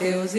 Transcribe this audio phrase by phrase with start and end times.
[0.00, 0.34] Estamos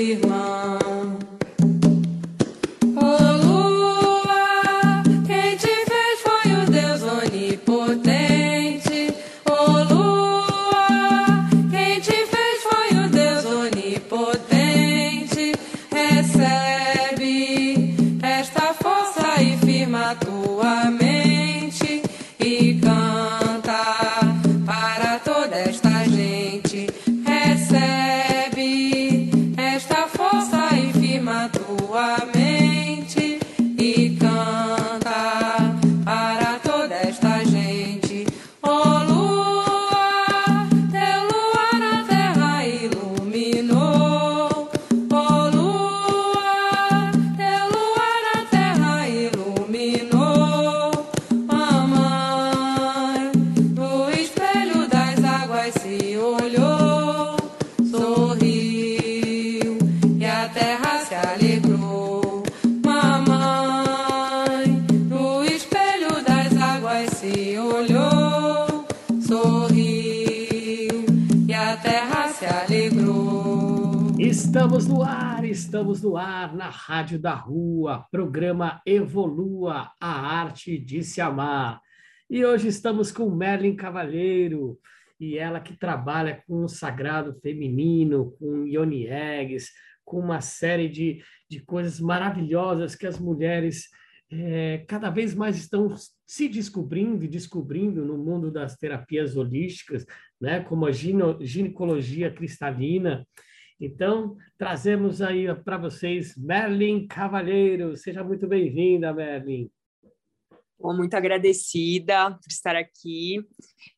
[75.91, 81.81] estamos no ar na Rádio da Rua, programa Evolua, a arte de se amar.
[82.29, 84.79] E hoje estamos com Merlin Cavalheiro,
[85.19, 89.69] e ela que trabalha com o sagrado feminino, com Ioni Eggs,
[90.05, 93.89] com uma série de, de coisas maravilhosas que as mulheres
[94.31, 95.93] é, cada vez mais estão
[96.25, 100.05] se descobrindo e descobrindo no mundo das terapias holísticas,
[100.39, 103.27] né, como a ginecologia cristalina,
[103.83, 107.97] então, trazemos aí para vocês Merlin Cavalheiro.
[107.97, 109.71] Seja muito bem-vinda, Merlin.
[110.79, 113.43] Muito agradecida por estar aqui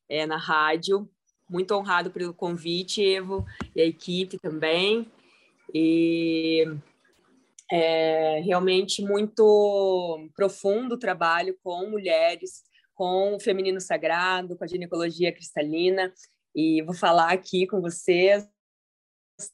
[0.08, 1.06] é, na rádio.
[1.50, 3.44] Muito honrado pelo convite, Evo,
[3.76, 5.06] e a equipe também.
[5.74, 6.64] E
[7.70, 12.62] é realmente muito profundo o trabalho com mulheres,
[12.94, 16.10] com o feminino sagrado, com a ginecologia cristalina.
[16.56, 18.48] E vou falar aqui com vocês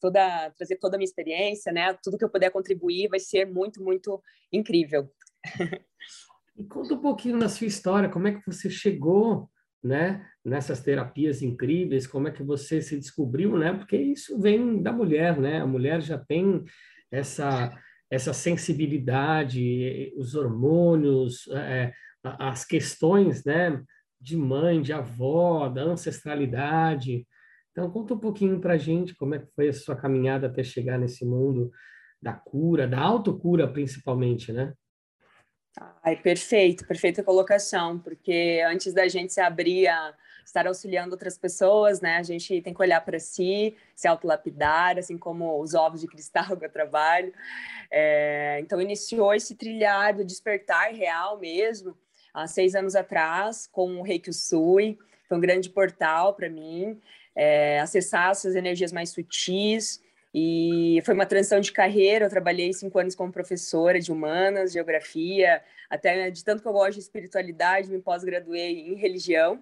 [0.00, 1.96] toda trazer toda a minha experiência, né?
[2.02, 5.10] Tudo que eu puder contribuir vai ser muito, muito incrível.
[6.56, 9.48] E conta um pouquinho na sua história, como é que você chegou,
[9.82, 13.72] né, nessas terapias incríveis, como é que você se descobriu, né?
[13.72, 15.60] Porque isso vem da mulher, né?
[15.60, 16.62] A mulher já tem
[17.10, 17.72] essa
[18.10, 21.92] essa sensibilidade, os hormônios, é,
[22.24, 23.80] as questões, né,
[24.20, 27.24] de mãe, de avó, da ancestralidade.
[27.72, 30.62] Então, conta um pouquinho para a gente como é que foi a sua caminhada até
[30.62, 31.70] chegar nesse mundo
[32.20, 34.74] da cura, da autocura principalmente, né?
[36.02, 40.14] Ai, perfeito, perfeita colocação, porque antes da gente se abrir a
[40.44, 45.16] estar auxiliando outras pessoas, né, a gente tem que olhar para si, se autolapidar, assim
[45.16, 47.32] como os ovos de cristal que eu trabalho.
[47.88, 51.96] É, então, iniciou esse trilhar do despertar real mesmo,
[52.34, 54.98] há seis anos atrás, com o Reiki Usui,
[55.28, 57.00] foi um grande portal para mim,
[57.34, 60.00] é, acessar essas energias mais sutis.
[60.32, 62.26] E foi uma transição de carreira.
[62.26, 66.94] Eu trabalhei cinco anos como professora de humanas, geografia, até de tanto que eu gosto
[66.94, 69.60] de espiritualidade, me pós-graduei em religião.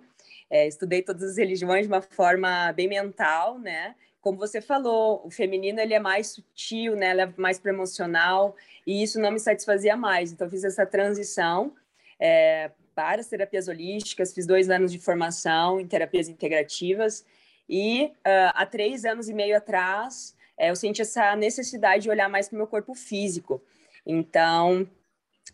[0.51, 3.95] É, estudei todas as religiões de uma forma bem mental, né?
[4.21, 7.13] Como você falou, o feminino ele é mais sutil, né?
[7.13, 8.55] Ele é mais para emocional
[8.87, 10.33] e isso não me satisfazia mais.
[10.33, 11.73] Então fiz essa transição
[12.19, 17.25] é, para as terapias holísticas, fiz dois anos de formação em terapias integrativas
[17.69, 22.29] e uh, há três anos e meio atrás, é, eu senti essa necessidade de olhar
[22.29, 23.63] mais para o meu corpo físico.
[24.05, 24.89] Então,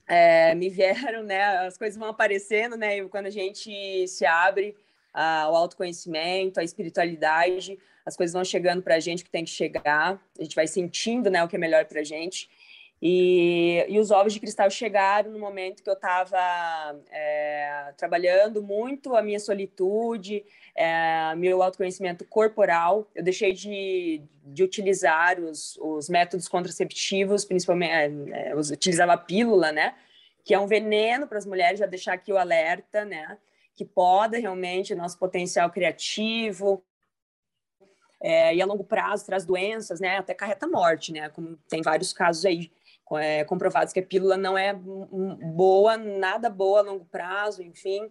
[0.06, 1.42] é, me vieram, né?
[1.66, 2.98] As coisas vão aparecendo, né?
[2.98, 4.74] E quando a gente se abre
[5.12, 10.20] ao autoconhecimento, à espiritualidade, as coisas vão chegando para a gente que tem que chegar.
[10.38, 11.42] A gente vai sentindo, né?
[11.42, 12.48] O que é melhor para a gente.
[13.06, 19.14] E, e os ovos de cristal chegaram no momento que eu estava é, trabalhando muito
[19.14, 20.42] a minha solitude,
[20.74, 23.06] é, meu autoconhecimento corporal.
[23.14, 27.92] Eu deixei de, de utilizar os, os métodos contraceptivos, principalmente,
[28.32, 29.94] é, é eu utilizava a pílula, né?
[30.42, 33.36] Que é um veneno para as mulheres, já deixar aqui o alerta, né?
[33.74, 36.82] Que pode realmente nosso potencial criativo,
[38.22, 42.10] é, e a longo prazo traz doenças, né, até carreta morte, né, como tem vários
[42.10, 42.70] casos aí
[43.12, 48.10] é, comprovados que a pílula não é boa, nada boa a longo prazo, enfim.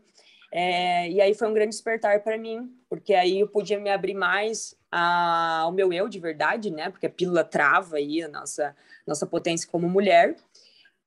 [0.52, 4.14] É, e aí foi um grande despertar para mim, porque aí eu podia me abrir
[4.14, 6.92] mais a, ao meu eu de verdade, né?
[6.92, 8.76] Porque a pílula trava aí a nossa,
[9.06, 10.36] nossa potência como mulher.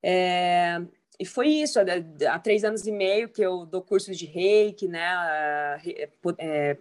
[0.02, 0.82] É,
[1.18, 1.78] e foi isso,
[2.28, 5.80] há três anos e meio que eu dou cursos de reiki, né?
[6.38, 6.76] É,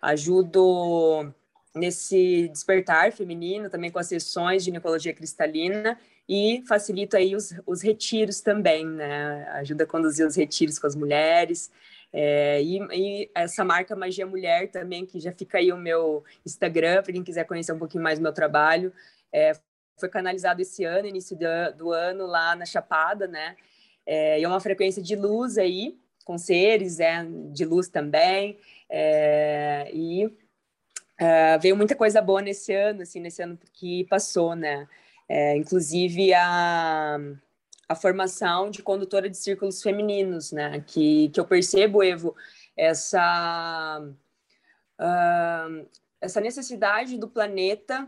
[0.00, 1.30] ajudo
[1.74, 7.82] nesse despertar feminino, também com as sessões de ginecologia cristalina e facilita aí os, os
[7.82, 9.46] retiros também, né?
[9.52, 11.70] Ajuda a conduzir os retiros com as mulheres.
[12.12, 17.02] É, e, e, essa marca Magia Mulher também, que já fica aí o meu Instagram,
[17.02, 18.92] para quem quiser conhecer um pouquinho mais do meu trabalho,
[19.32, 19.52] é,
[19.98, 23.56] foi canalizado esse ano, início do, do, ano, lá na Chapada, né?
[24.04, 28.58] É, e é uma frequência de luz aí, com seres é, de luz também.
[28.90, 30.30] É, e
[31.18, 34.88] é, veio muita coisa boa nesse ano, assim, nesse ano que passou, né?
[35.34, 37.18] É, inclusive a,
[37.88, 40.84] a formação de condutora de círculos femininos, né?
[40.86, 42.36] Que, que eu percebo, Evo,
[42.76, 44.04] essa,
[45.00, 45.88] uh,
[46.20, 48.06] essa necessidade do planeta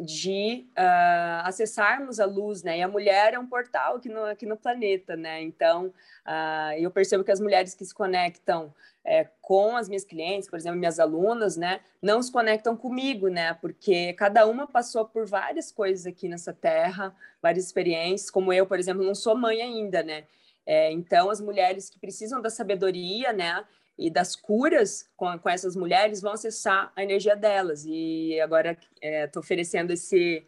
[0.00, 2.78] de uh, acessarmos a luz, né?
[2.78, 5.42] E a mulher é um portal aqui no, aqui no planeta, né?
[5.42, 5.88] Então,
[6.26, 8.74] uh, eu percebo que as mulheres que se conectam
[9.06, 11.80] é, com as minhas clientes, por exemplo, minhas alunas, né?
[12.02, 13.54] Não se conectam comigo, né?
[13.54, 18.30] Porque cada uma passou por várias coisas aqui nessa terra, várias experiências.
[18.30, 20.24] Como eu, por exemplo, não sou mãe ainda, né?
[20.66, 23.64] É, então, as mulheres que precisam da sabedoria, né?
[23.98, 27.86] e das curas com, com essas mulheres vão acessar a energia delas.
[27.86, 30.44] E agora estou é, oferecendo esse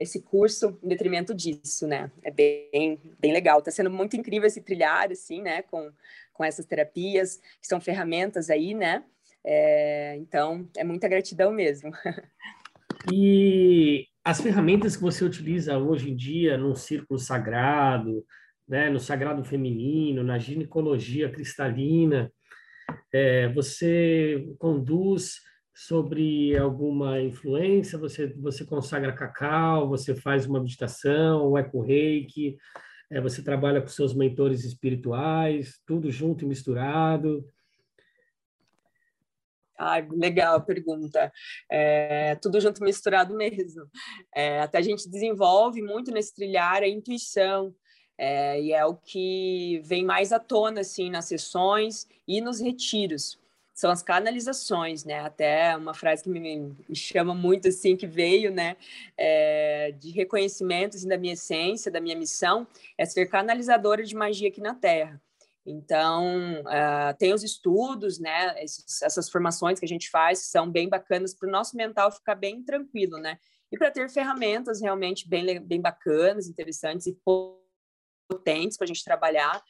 [0.00, 2.10] esse curso em detrimento disso, né?
[2.22, 3.58] É bem, bem legal.
[3.58, 5.60] Está sendo muito incrível esse trilhar, assim, né?
[5.60, 5.92] Com,
[6.40, 9.04] com essas terapias, que são ferramentas aí, né?
[9.44, 11.92] É, então, é muita gratidão mesmo.
[13.10, 18.22] E as ferramentas que você utiliza hoje em dia num círculo sagrado,
[18.68, 22.30] né, no sagrado feminino, na ginecologia cristalina,
[23.10, 25.36] é, você conduz
[25.74, 33.42] sobre alguma influência, você, você consagra cacau, você faz uma meditação, o eco-reiki, é, você
[33.42, 37.44] trabalha com seus mentores espirituais, tudo junto e misturado.
[39.76, 41.32] Ai, legal a pergunta.
[41.70, 43.88] É, tudo junto misturado mesmo.
[44.34, 47.74] É, até a gente desenvolve muito nesse trilhar a intuição,
[48.18, 53.39] é, e é o que vem mais à tona, assim, nas sessões e nos retiros.
[53.80, 55.20] São as canalizações, né?
[55.20, 58.76] Até uma frase que me, chama muito, assim, que veio, né?
[59.16, 62.66] É, de reconhecimento assim, da minha essência, da minha missão,
[62.98, 65.18] é ser canalizadora de magia aqui na Terra.
[65.64, 68.62] Então, uh, tem os estudos, né?
[68.62, 72.34] Esses, essas formações que a gente faz são bem bacanas para o nosso mental ficar
[72.34, 73.38] bem tranquilo, né?
[73.72, 77.18] E para ter ferramentas realmente bem, bem bacanas, interessantes e
[78.28, 79.62] potentes para a gente trabalhar.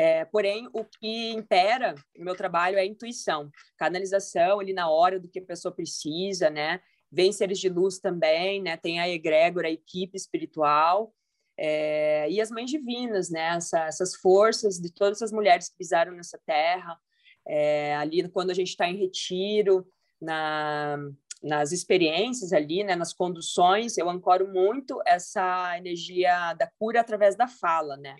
[0.00, 5.18] É, porém, o que impera no meu trabalho é a intuição, canalização ali na hora
[5.18, 6.80] do que a pessoa precisa, né?
[7.10, 8.76] Vem seres de luz também, né?
[8.76, 11.12] Tem a egrégora, a equipe espiritual,
[11.56, 13.56] é, e as mães divinas, né?
[13.56, 16.96] Essa, essas forças de todas as mulheres que pisaram nessa terra,
[17.44, 19.84] é, ali quando a gente está em retiro,
[20.22, 20.96] na,
[21.42, 27.48] nas experiências ali, né, nas conduções, eu ancoro muito essa energia da cura através da
[27.48, 28.14] fala, né?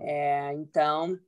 [0.00, 1.18] É, então,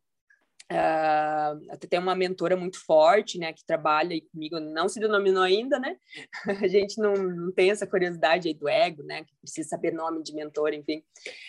[0.71, 5.79] Uh, até tem uma mentora muito forte, né, que trabalha comigo, não se denominou ainda,
[5.79, 5.97] né?
[6.63, 10.23] A gente não, não tem essa curiosidade aí do ego, né, que precisa saber nome
[10.23, 11.03] de mentor, enfim.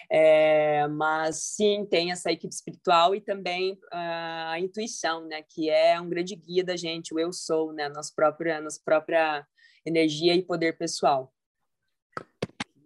[0.09, 5.99] É, mas sim, tem essa equipe espiritual e também uh, a intuição, né, que é
[5.99, 9.45] um grande guia da gente, o eu sou, né, nossa própria, nossa própria
[9.85, 11.33] energia e poder pessoal.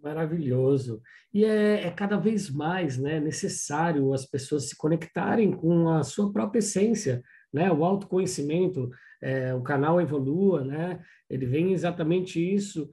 [0.04, 1.00] Maravilhoso.
[1.32, 6.30] E é, é, cada vez mais né, necessário as pessoas se conectarem com a sua
[6.30, 7.72] própria essência, né?
[7.72, 8.90] O autoconhecimento,
[9.22, 11.00] é, o canal Evolua, né?
[11.30, 12.90] Ele vem exatamente isso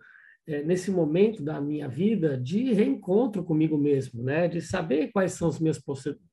[0.47, 4.47] é, nesse momento da minha vida de reencontro comigo mesmo, né?
[4.47, 5.81] De saber quais são as minhas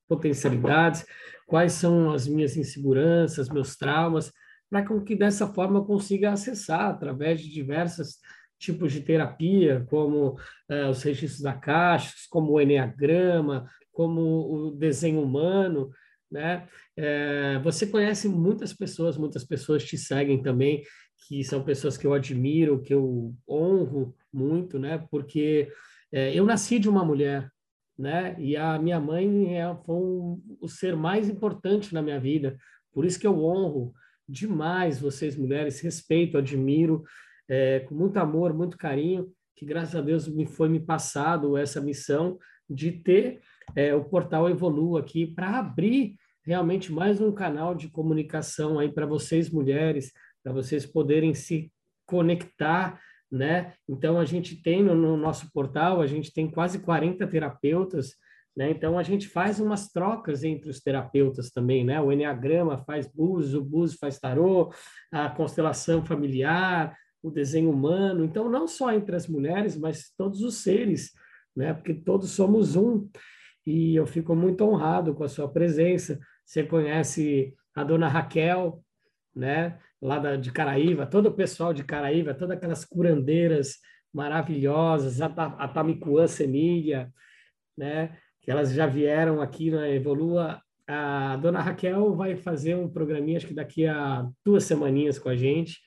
[0.07, 1.05] potencialidades,
[1.45, 4.33] quais são as minhas inseguranças, meus traumas,
[4.71, 8.19] para que dessa forma eu consiga acessar através de diversas
[8.59, 10.37] tipos de terapia, como
[10.71, 15.91] uh, os registros acásticos, como o enneagrama, como o desenho humano,
[16.31, 16.69] né?
[16.97, 20.83] É, você conhece muitas pessoas, muitas pessoas te seguem também,
[21.27, 25.05] que são pessoas que eu admiro, que eu honro muito, né?
[25.11, 25.73] Porque
[26.13, 27.51] é, eu nasci de uma mulher,
[27.99, 28.37] né?
[28.39, 32.57] E a minha mãe é, foi um, o ser mais importante na minha vida.
[32.93, 33.93] Por isso que eu honro
[34.29, 37.03] demais vocês mulheres, respeito, admiro,
[37.49, 41.81] é, com muito amor, muito carinho, que graças a Deus me foi me passado essa
[41.81, 42.39] missão
[42.69, 43.41] de ter
[43.75, 49.07] é, o portal Evolua aqui para abrir realmente mais um canal de comunicação aí para
[49.07, 50.13] vocês mulheres,
[50.43, 51.73] para vocês poderem se
[52.07, 53.01] conectar,
[53.31, 53.75] né?
[53.87, 58.15] Então a gente tem no, no, nosso portal, a gente tem quase 40 terapeutas,
[58.57, 58.71] né?
[58.71, 62.01] Então a gente faz umas trocas entre os terapeutas também, né?
[62.01, 64.73] O Enneagrama faz Búzios, o Búzios faz tarô,
[65.13, 68.25] a constelação familiar, o desenho humano.
[68.25, 71.13] Então não só entre as mulheres, mas todos os seres,
[71.55, 71.75] né?
[71.75, 73.09] Porque todos somos um.
[73.67, 76.19] E eu fico muito honrado com a sua presença.
[76.45, 78.83] Você conhece a dona Raquel,
[79.35, 79.79] né?
[80.01, 83.79] Lá da, de Caraíva, todo o pessoal de Caraíva, todas aquelas curandeiras
[84.13, 87.13] maravilhosas, a, a Tamicuã Semilha,
[87.77, 88.17] né?
[88.41, 90.63] Que elas já vieram aqui na Evolua.
[90.87, 95.37] A dona Raquel vai fazer um programinha, acho que daqui a duas semaninhas com a
[95.37, 95.79] gente.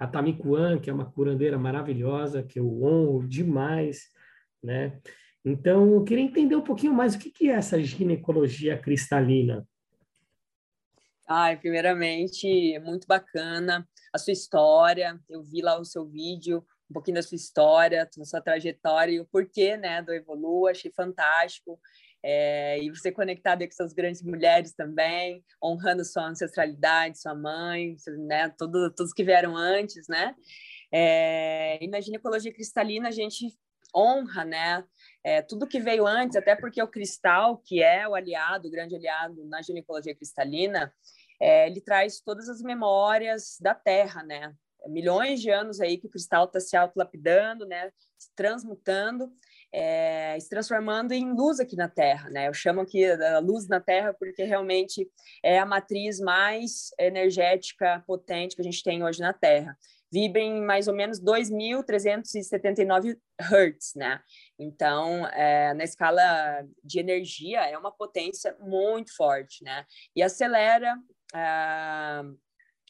[0.00, 4.08] A Tamicuã, que é uma curandeira maravilhosa, que eu honro demais,
[4.62, 4.98] né?
[5.44, 9.66] Então, eu queria entender um pouquinho mais o que, que é essa ginecologia cristalina.
[11.28, 15.20] Ai, primeiramente, muito bacana a sua história.
[15.28, 19.20] Eu vi lá o seu vídeo, um pouquinho da sua história, da sua trajetória e
[19.20, 20.72] o porquê, né, do Evolua.
[20.72, 21.78] Achei fantástico.
[22.22, 27.96] É, e você conectado com essas grandes mulheres também, honrando sua ancestralidade, sua mãe,
[28.26, 30.34] né, tudo, todos que vieram antes, né?
[30.92, 33.46] É, e na ginecologia cristalina a gente
[33.94, 34.84] honra, né?
[35.24, 38.96] É, tudo que veio antes, até porque o cristal, que é o aliado, o grande
[38.96, 40.92] aliado na ginecologia cristalina,
[41.40, 44.54] é, ele traz todas as memórias da Terra, né?
[44.86, 47.90] Milhões de anos aí que o cristal está se autolapidando, né?
[48.18, 49.32] Se transmutando,
[49.72, 52.48] é, se transformando em luz aqui na Terra, né?
[52.48, 55.08] Eu chamo aqui a luz na Terra porque realmente
[55.42, 59.76] é a matriz mais energética potente que a gente tem hoje na Terra
[60.12, 64.20] vibra em mais ou menos 2.379 Hz, né?
[64.58, 69.86] Então, é, na escala de energia, é uma potência muito forte, né?
[70.14, 70.98] E acelera
[71.34, 72.38] uh,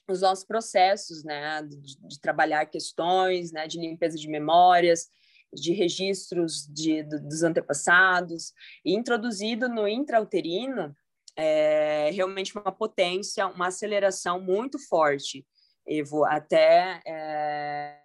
[0.08, 5.08] os nossos processos, né, de, de, trabalhar questões, né, de limpeza de memórias,
[5.52, 8.52] de registros de, dos antepassados,
[8.84, 10.94] e introduzido no intrauterino
[11.36, 15.46] é realmente uma potência, uma aceleração muito forte,
[15.86, 17.98] Evo, até é,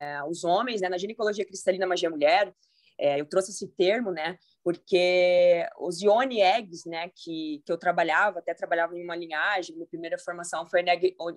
[0.00, 2.54] é, os homens, né, na ginecologia cristalina magia mulher,
[3.00, 8.38] é, eu trouxe esse termo, né, porque os Ione Eggs, né, que, que eu trabalhava,
[8.38, 10.84] até trabalhava em uma linhagem, minha primeira formação foi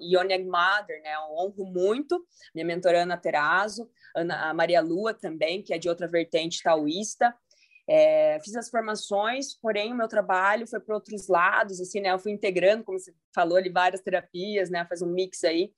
[0.01, 5.13] Ione Egg Mother, né, eu honro muito, minha mentora Ana Terazo, Ana, a Maria Lua
[5.13, 7.33] também, que é de outra vertente taoísta,
[7.87, 12.11] é, fiz as formações, porém o meu trabalho foi para outros lados, assim, né?
[12.11, 14.85] Eu fui integrando, como você falou ali, várias terapias, né?
[14.85, 15.71] Faz um mix aí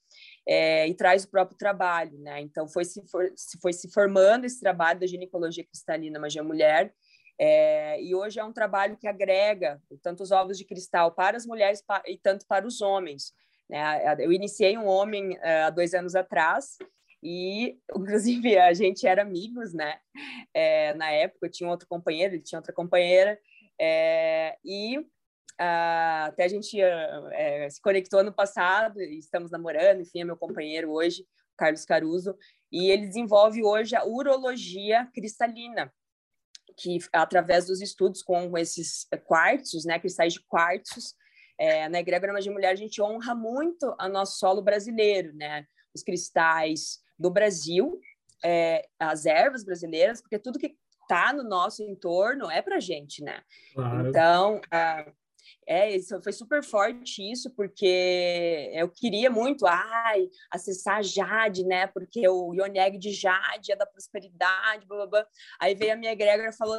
[0.48, 2.42] é, e traz o próprio trabalho, né?
[2.42, 3.26] Então foi se, for,
[3.62, 6.94] foi se formando esse trabalho da ginecologia cristalina magia mulher
[7.40, 11.46] é, e hoje é um trabalho que agrega tanto os ovos de cristal para as
[11.46, 13.34] mulheres e tanto para os homens.
[13.70, 14.16] Né?
[14.20, 16.78] Eu iniciei um homem é, há dois anos atrás
[17.28, 19.98] e, inclusive, a gente era amigos, né?
[20.54, 23.40] É, na época, eu tinha outro companheiro, ele tinha outra companheira,
[23.82, 30.22] é, e uh, até a gente uh, é, se conectou ano passado, estamos namorando, enfim,
[30.22, 31.26] é meu companheiro hoje,
[31.58, 32.38] Carlos Caruso,
[32.72, 35.92] e ele desenvolve hoje a urologia cristalina,
[36.78, 41.16] que através dos estudos com esses quartzos, né, cristais de quartzos,
[41.58, 46.04] é, na Egrégora de Mulher a gente honra muito o nosso solo brasileiro, né, os
[46.04, 48.00] cristais do Brasil,
[48.44, 53.42] é, as ervas brasileiras, porque tudo que está no nosso entorno é para gente, né?
[53.74, 54.10] Claro.
[54.10, 54.62] Então,
[55.68, 61.88] é, isso foi super forte isso, porque eu queria muito, ai, acessar Jade, né?
[61.88, 65.28] Porque o Ioneg de Jade é da prosperidade, blá, blá, blá.
[65.60, 66.78] Aí veio a minha egrégora e falou,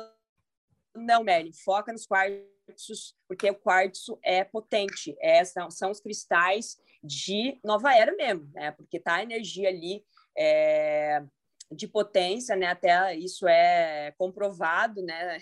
[0.95, 6.77] não, Merlin, foca nos quartzos, porque o quartzo é potente, é, são, são os cristais
[7.03, 8.73] de nova era mesmo, né?
[8.73, 10.05] Porque tá a energia ali
[10.37, 11.23] é,
[11.71, 12.67] de potência, né?
[12.67, 15.39] Até isso é comprovado, né?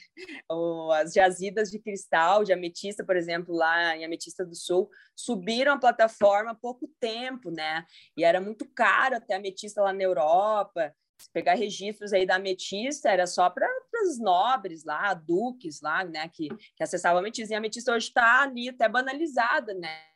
[0.93, 5.79] As jazidas de cristal, de ametista, por exemplo, lá em Ametista do Sul, subiram a
[5.79, 7.85] plataforma há pouco tempo, né?
[8.17, 10.95] E era muito caro até ametista lá na Europa.
[11.21, 13.69] Se pegar registros aí da ametista, era só para
[14.05, 17.53] os nobres lá, duques lá, né, que, que acessavam a ametista.
[17.53, 20.14] E a ametista hoje está ali até banalizada, né?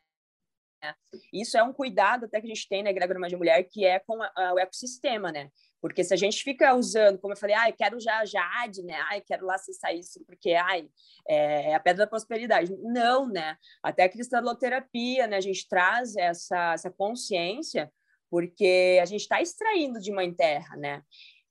[1.33, 3.99] Isso é um cuidado até que a gente tem na Egrégora de Mulher, que é
[3.99, 5.51] com a, a, o ecossistema, né?
[5.81, 8.97] Porque se a gente fica usando, como eu falei, ai, quero já Jade, né?
[9.11, 10.89] Ai, quero lá acessar isso porque, ai,
[11.29, 12.75] é, é a pedra da prosperidade.
[12.83, 13.57] Não, né?
[13.83, 15.37] Até a cristaloterapia, né?
[15.37, 17.91] A gente traz essa, essa consciência
[18.31, 21.03] porque a gente está extraindo de mãe terra, né?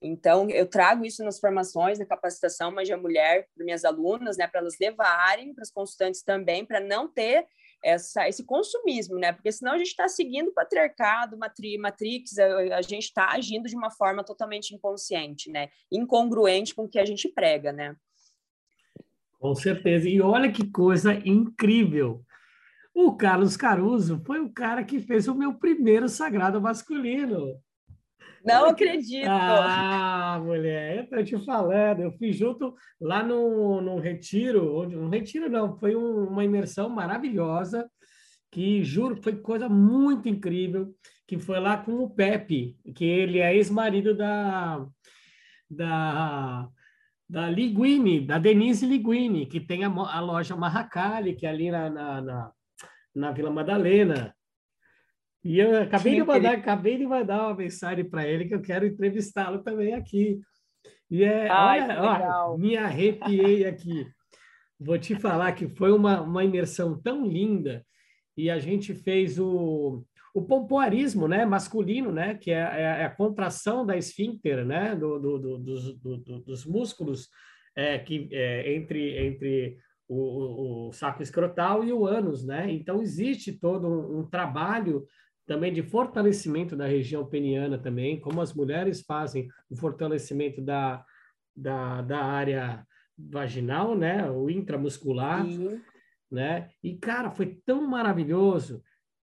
[0.01, 4.45] Então, eu trago isso nas formações, na capacitação Magia Mulher, para minhas alunas, né?
[4.47, 7.47] Para elas levarem para as consultantes também, para não ter
[7.83, 9.31] essa, esse consumismo, né?
[9.31, 13.67] Porque senão a gente está seguindo o patriarcado, matri, matrix, a, a gente está agindo
[13.67, 15.69] de uma forma totalmente inconsciente, né?
[15.91, 17.95] Incongruente com o que a gente prega, né?
[19.39, 20.09] Com certeza.
[20.09, 22.23] E olha que coisa incrível.
[22.93, 27.61] O Carlos Caruso foi o cara que fez o meu primeiro sagrado masculino.
[28.47, 29.27] Não acredito.
[29.27, 32.01] Ah, mulher, eu tô te falando.
[32.01, 36.89] Eu fui junto lá no, no retiro, onde, um retiro não, foi um, uma imersão
[36.89, 37.89] maravilhosa,
[38.51, 40.93] que juro, foi coisa muito incrível,
[41.27, 44.85] que foi lá com o Pepe, que ele é ex-marido da,
[45.69, 46.69] da,
[47.29, 51.89] da Liguine, da Denise Liguine, que tem a, a loja Marracali, que é ali na,
[51.89, 52.51] na, na,
[53.13, 54.33] na Vila Madalena.
[55.43, 58.85] E eu acabei de mandar, acabei de mandar uma mensagem para ele que eu quero
[58.85, 60.39] entrevistá-lo também aqui.
[61.09, 64.05] E é, Ai, olha, olha, me arrepiei aqui.
[64.79, 67.85] Vou te falar que foi uma, uma imersão tão linda
[68.35, 70.03] e a gente fez o,
[70.33, 75.17] o pompoarismo, né, masculino, né, que é, é, é a contração da esfíncter, né, do,
[75.17, 75.97] do, do, dos,
[76.45, 77.29] dos músculos
[77.75, 79.77] é, que é, entre entre
[80.07, 82.71] o, o, saco escrotal e o ânus, né?
[82.71, 85.05] Então existe todo um, um trabalho
[85.47, 91.03] também de fortalecimento da região peniana também, como as mulheres fazem o fortalecimento da,
[91.55, 92.85] da, da área
[93.17, 95.81] vaginal, né, o intramuscular, Sim.
[96.29, 98.83] né, e cara, foi tão maravilhoso,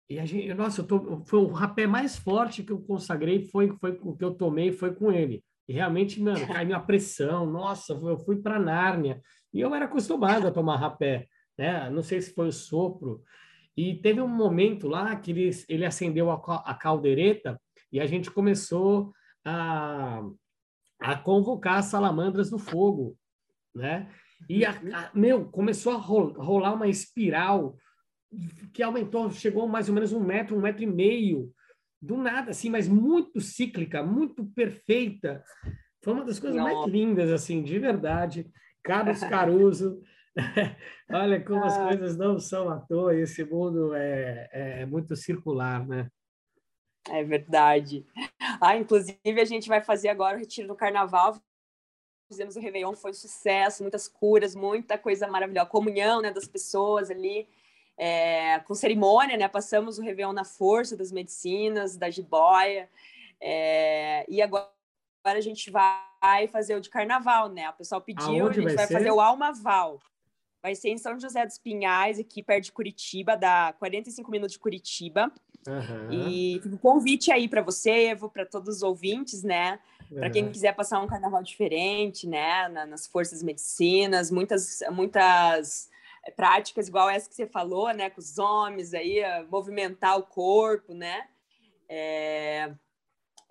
[0.08, 3.76] e a gente, nossa, eu tô, foi o rapé mais forte que eu consagrei, foi,
[3.78, 7.92] foi o que eu tomei, foi com ele, e realmente, mano, caiu a pressão, nossa,
[7.94, 9.20] eu fui para Nárnia,
[9.52, 11.26] e eu era acostumado a tomar rapé,
[11.58, 13.22] né, não sei se foi o sopro,
[13.76, 18.30] e teve um momento lá que ele, ele acendeu a, a caldeireta e a gente
[18.30, 19.12] começou
[19.44, 20.22] a,
[21.00, 23.16] a convocar as salamandras do fogo,
[23.74, 24.10] né?
[24.48, 27.76] E, a, a, meu, começou a rolar uma espiral
[28.72, 31.52] que aumentou, chegou mais ou menos um metro, um metro e meio,
[32.00, 35.42] do nada, assim, mas muito cíclica, muito perfeita.
[36.02, 36.64] Foi uma das coisas Não.
[36.64, 38.50] mais lindas, assim, de verdade.
[38.82, 40.02] Carlos Caruso
[41.10, 41.88] Olha como as ah.
[41.88, 46.08] coisas não são à toa, esse mundo é, é, é muito circular, né?
[47.08, 48.06] É verdade.
[48.60, 51.36] Ah, inclusive, a gente vai fazer agora o retiro do carnaval.
[52.30, 55.68] Fizemos o Réveillon, foi um sucesso, muitas curas, muita coisa maravilhosa.
[55.68, 57.48] comunhão né, das pessoas ali,
[57.98, 59.48] é, com cerimônia, né?
[59.48, 62.88] Passamos o Réveillon na força das medicinas, da jiboia.
[63.40, 64.70] É, e agora,
[65.24, 67.68] agora a gente vai fazer o de carnaval, né?
[67.68, 70.00] O pessoal pediu, Aonde a gente vai, vai fazer o Almaval.
[70.62, 74.60] Vai ser em São José dos Pinhais, aqui perto de Curitiba, dá 45 minutos de
[74.60, 75.32] Curitiba.
[75.66, 76.12] Uhum.
[76.12, 79.80] E um convite aí para você, Evo, para todos os ouvintes, né?
[80.14, 82.68] Para quem quiser passar um carnaval diferente, né?
[82.68, 85.90] Na, nas forças medicinas, muitas, muitas
[86.36, 88.10] práticas igual essa que você falou, né?
[88.10, 89.20] Com os homens aí,
[89.50, 91.26] movimentar o corpo, né?
[91.88, 92.72] É,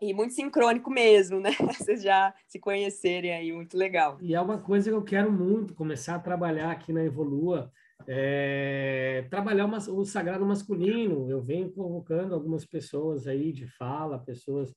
[0.02, 1.52] e muito sincrônico mesmo, né?
[1.78, 4.18] Vocês já se conhecerem aí, muito legal.
[4.20, 7.72] E é uma coisa que eu quero muito começar a trabalhar aqui na Evolua,
[8.08, 11.30] é, trabalhar uma, o sagrado masculino.
[11.30, 14.74] Eu venho convocando algumas pessoas aí de fala, pessoas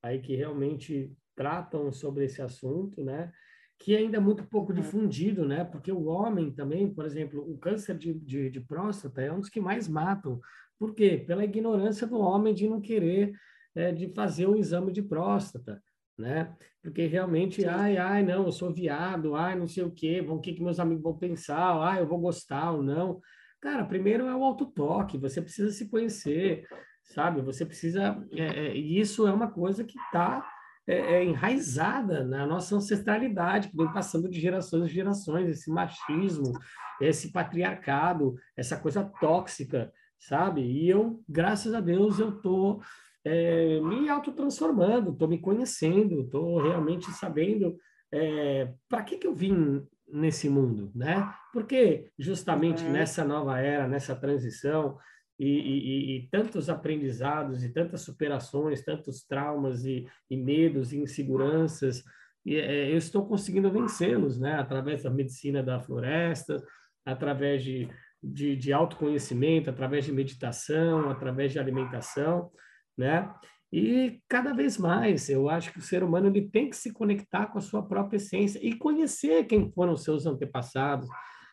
[0.00, 3.32] aí que realmente tratam sobre esse assunto, né?
[3.76, 5.64] Que ainda é muito pouco difundido, né?
[5.64, 9.48] Porque o homem também, por exemplo, o câncer de, de, de próstata é um dos
[9.48, 10.40] que mais matam.
[10.78, 11.22] Por quê?
[11.26, 13.32] Pela ignorância do homem de não querer
[13.80, 15.82] é, de fazer o exame de próstata,
[16.18, 16.54] né?
[16.82, 17.68] Porque realmente, Sim.
[17.68, 20.78] ai, ai, não, eu sou viado, ai, não sei o quê, o que, que meus
[20.80, 23.20] amigos vão pensar, ai, eu vou gostar ou não.
[23.60, 26.66] Cara, primeiro é o autotoque, você precisa se conhecer,
[27.04, 27.42] sabe?
[27.42, 28.22] Você precisa.
[28.32, 30.46] É, é, e isso é uma coisa que está
[30.86, 36.52] é, é, enraizada na nossa ancestralidade, que vem passando de gerações em gerações, esse machismo,
[37.00, 40.62] esse patriarcado, essa coisa tóxica, sabe?
[40.62, 42.80] E eu, graças a Deus, eu tô
[43.24, 47.76] é, me autotransformando, estou me conhecendo, estou realmente sabendo
[48.12, 51.32] é, para que, que eu vim nesse mundo, né?
[51.52, 52.92] Porque justamente uhum.
[52.92, 54.98] nessa nova era, nessa transição,
[55.38, 62.04] e, e, e, tantos aprendizados e tantas superações, tantos traumas e, e medos e inseguranças,
[62.46, 64.54] é, eu estou conseguindo vencê-los, né?
[64.54, 66.62] Através da medicina da floresta,
[67.06, 67.88] através de,
[68.22, 72.50] de, de autoconhecimento, através de meditação, através de alimentação,
[73.00, 73.32] né?
[73.72, 77.46] E cada vez mais, eu acho que o ser humano ele tem que se conectar
[77.46, 81.08] com a sua própria essência e conhecer quem foram os seus antepassados,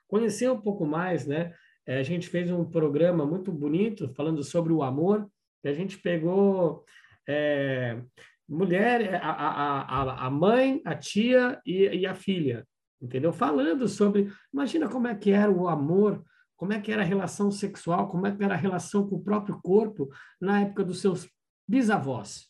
[0.08, 1.54] conhecer um pouco mais, né?
[1.86, 5.26] É, a gente fez um programa muito bonito falando sobre o amor,
[5.62, 6.84] que a gente pegou
[7.28, 8.02] é,
[8.50, 12.68] mulher, a, a, a, mãe, a tia e, e a filha,
[13.02, 13.32] entendeu?
[13.32, 16.24] Falando sobre, imagina como é que era o amor,
[16.58, 19.24] como é que era a relação sexual, como é que era a relação com o
[19.24, 20.10] próprio corpo
[20.42, 21.30] na época dos seus
[21.68, 22.48] bisavós,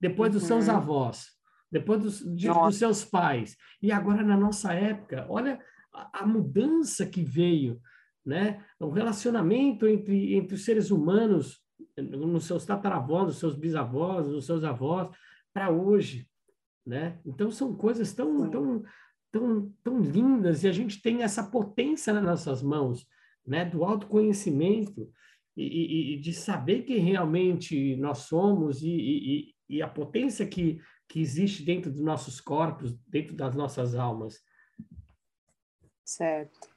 [0.00, 0.48] depois dos uhum.
[0.48, 1.26] seus avós,
[1.70, 5.60] depois dos, de, dos seus pais, e agora na nossa época, olha
[5.92, 7.80] a, a mudança que veio,
[8.24, 8.64] né?
[8.78, 11.60] O relacionamento entre, entre os seres humanos,
[11.96, 15.10] nos seus tataravós, nos seus bisavós, nos seus avós,
[15.52, 16.28] para hoje,
[16.86, 17.18] né?
[17.24, 18.82] Então são coisas tão, tão,
[19.32, 23.06] tão, tão lindas e a gente tem essa potência nas nossas mãos,
[23.46, 23.64] né?
[23.64, 25.10] Do autoconhecimento
[25.56, 31.20] e, e, de saber quem realmente nós somos e, e, e a potência que, que
[31.20, 34.42] existe dentro dos nossos corpos, dentro das nossas almas.
[36.04, 36.68] Certo.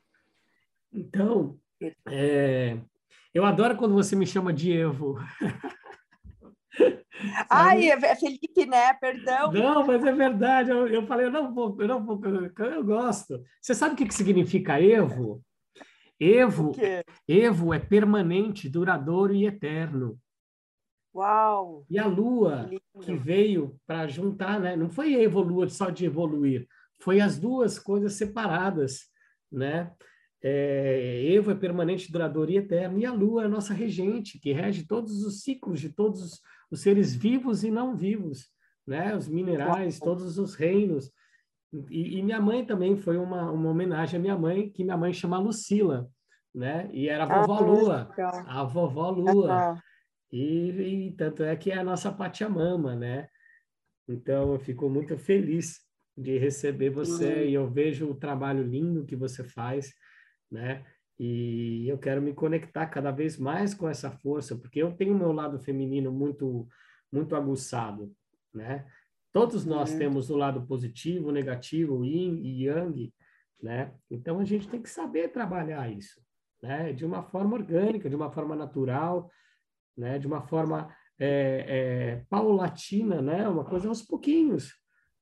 [0.93, 1.59] Então,
[2.07, 2.79] é,
[3.33, 5.17] eu adoro quando você me chama de Evo.
[7.49, 8.93] Ai, é, é Felipe, né?
[8.93, 9.51] Perdão.
[9.51, 10.69] Não, mas é verdade.
[10.69, 13.43] Eu, eu falei, eu não vou, eu não vou, eu gosto.
[13.61, 15.43] Você sabe o que, que significa Evo?
[16.19, 16.71] Evo,
[17.27, 20.19] Evo é permanente, duradouro e eterno.
[21.13, 21.85] Uau!
[21.89, 22.69] E a Lua
[23.01, 24.75] que veio para juntar, né?
[24.75, 26.67] Não foi evoluir só de evoluir,
[26.99, 29.01] foi as duas coisas separadas,
[29.51, 29.91] né?
[30.41, 34.53] É, Evo é permanente, duradouro e eterno, e a Lua é a nossa regente, que
[34.53, 38.47] rege todos os ciclos de todos os seres vivos e não vivos,
[38.85, 39.15] né?
[39.15, 41.11] Os minerais, todos os reinos.
[41.89, 45.11] E, e, minha mãe também foi uma, uma homenagem à minha mãe, que minha mãe
[45.11, 46.09] chama Lucila,
[46.55, 46.89] né?
[46.93, 48.15] E era a vovó ah, Lua,
[48.47, 49.81] a vovó Lua.
[50.31, 53.27] E, e, tanto é que é a nossa Pachamama, né?
[54.07, 55.81] Então eu fico muito feliz
[56.17, 57.41] de receber você uhum.
[57.41, 59.93] e eu vejo o trabalho lindo que você faz
[60.51, 60.85] né?
[61.19, 65.17] E eu quero me conectar cada vez mais com essa força, porque eu tenho o
[65.17, 66.67] meu lado feminino muito
[67.11, 68.13] muito aguçado,
[68.53, 68.85] né?
[69.37, 69.97] Todos nós uhum.
[69.99, 73.13] temos o lado positivo, negativo, yin e yang,
[73.61, 73.93] né?
[74.09, 76.19] Então a gente tem que saber trabalhar isso,
[76.61, 76.91] né?
[76.91, 79.29] De uma forma orgânica, de uma forma natural,
[79.95, 80.17] né?
[80.17, 83.47] De uma forma é, é, paulatina, né?
[83.47, 84.73] Uma coisa aos pouquinhos.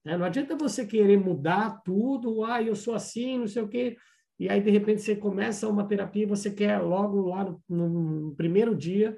[0.04, 0.18] Né?
[0.18, 3.98] Não adianta você querer mudar tudo, ah, eu sou assim, não sei o quê
[4.38, 8.36] e aí de repente você começa uma terapia e você quer logo lá no, no,
[8.36, 9.18] primeiro dia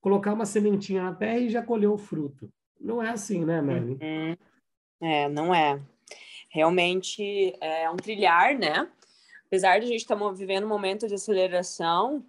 [0.00, 2.52] colocar uma sementinha na terra e já colher o fruto.
[2.80, 3.98] Não é assim, né, Melanie?
[4.00, 4.36] Uhum.
[5.00, 5.80] É, não é.
[6.48, 8.88] Realmente é um trilhar, né?
[9.46, 12.24] Apesar de a gente estar vivendo um momento de aceleração,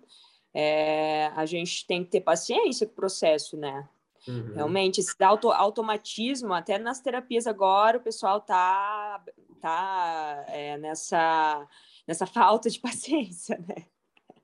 [0.54, 3.88] é, a gente tem que ter paciência com o processo, né?
[4.28, 4.54] Uhum.
[4.56, 9.24] Realmente, esse auto, automatismo, até nas terapias agora, o pessoal tá,
[9.62, 11.68] tá é, nessa
[12.08, 13.86] nessa falta de paciência, né?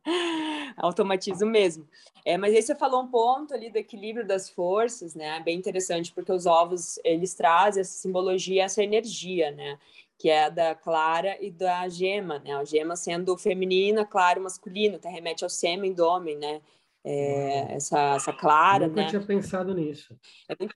[0.78, 1.88] Automatismo mesmo.
[2.26, 5.40] É, mas aí você falou um ponto ali do equilíbrio das forças, né?
[5.42, 9.78] Bem interessante, porque os ovos, eles trazem essa simbologia, essa energia, né?
[10.18, 12.54] Que é da clara e da gema, né?
[12.54, 16.62] A gema sendo feminina, claro, masculino, até remete ao sêmen do homem, né?
[17.06, 19.10] É, essa, essa clara, Nunca né?
[19.10, 20.18] tinha pensado nisso.
[20.48, 20.76] É muito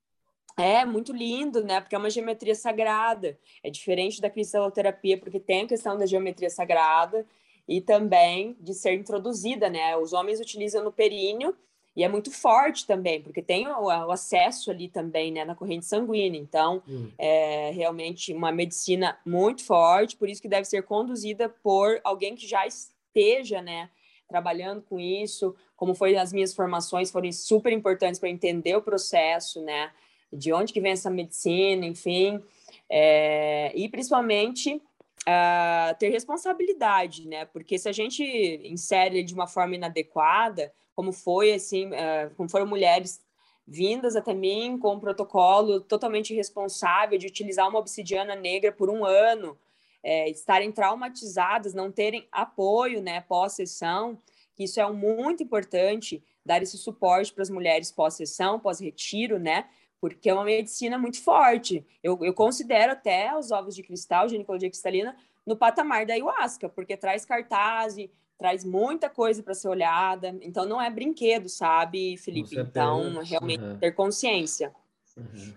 [0.60, 1.80] é muito lindo, né?
[1.80, 3.38] Porque é uma geometria sagrada.
[3.64, 7.24] É diferente da cristaloterapia, porque tem a questão da geometria sagrada
[7.68, 9.96] e também de ser introduzida, né?
[9.98, 11.56] Os homens utilizam no períneo
[11.96, 15.86] e é muito forte também, porque tem o, o acesso ali também, né, na corrente
[15.86, 16.40] sanguínea.
[16.40, 17.10] Então, hum.
[17.18, 22.48] é realmente uma medicina muito forte, por isso que deve ser conduzida por alguém que
[22.48, 23.90] já esteja, né,
[24.28, 25.56] trabalhando com isso.
[25.76, 29.92] Como foi as minhas formações, foram super importantes para entender o processo, né?
[30.32, 32.42] de onde que vem essa medicina, enfim,
[32.90, 34.82] é, e principalmente
[35.24, 37.46] uh, ter responsabilidade, né?
[37.46, 38.24] Porque se a gente
[38.64, 43.22] insere de uma forma inadequada, como foi assim, uh, como foram mulheres
[43.68, 49.04] vindas até mim com um protocolo totalmente irresponsável de utilizar uma obsidiana negra por um
[49.04, 49.58] ano,
[50.02, 54.18] é, estarem traumatizadas, não terem apoio, né, pós-sessão,
[54.58, 59.68] isso é muito importante, dar esse suporte para as mulheres pós-sessão, pós-retiro, né,
[60.00, 61.86] porque é uma medicina muito forte.
[62.04, 66.98] Eu, eu considero até os ovos de cristal, ginecologia cristalina, no patamar da ayahuasca, porque
[66.98, 67.96] traz cartaz,
[68.38, 70.38] traz muita coisa para ser olhada.
[70.42, 72.60] Então, não é brinquedo, sabe, Felipe?
[72.60, 73.78] Então, realmente uhum.
[73.80, 74.74] ter consciência.
[75.16, 75.54] Uhum.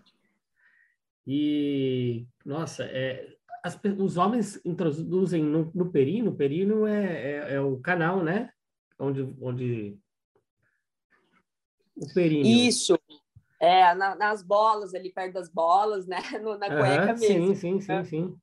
[1.27, 7.61] E, nossa, é, as, os homens introduzem no, no perino, o perino é, é, é,
[7.61, 8.51] o canal, né?
[8.99, 9.99] Onde, onde...
[11.97, 12.47] O perino.
[12.47, 12.99] Isso,
[13.61, 16.17] é, na, nas bolas, ali perto das bolas, né?
[16.43, 17.55] No, na cueca uhum, mesmo.
[17.55, 18.37] Sim, sim, sim, sim.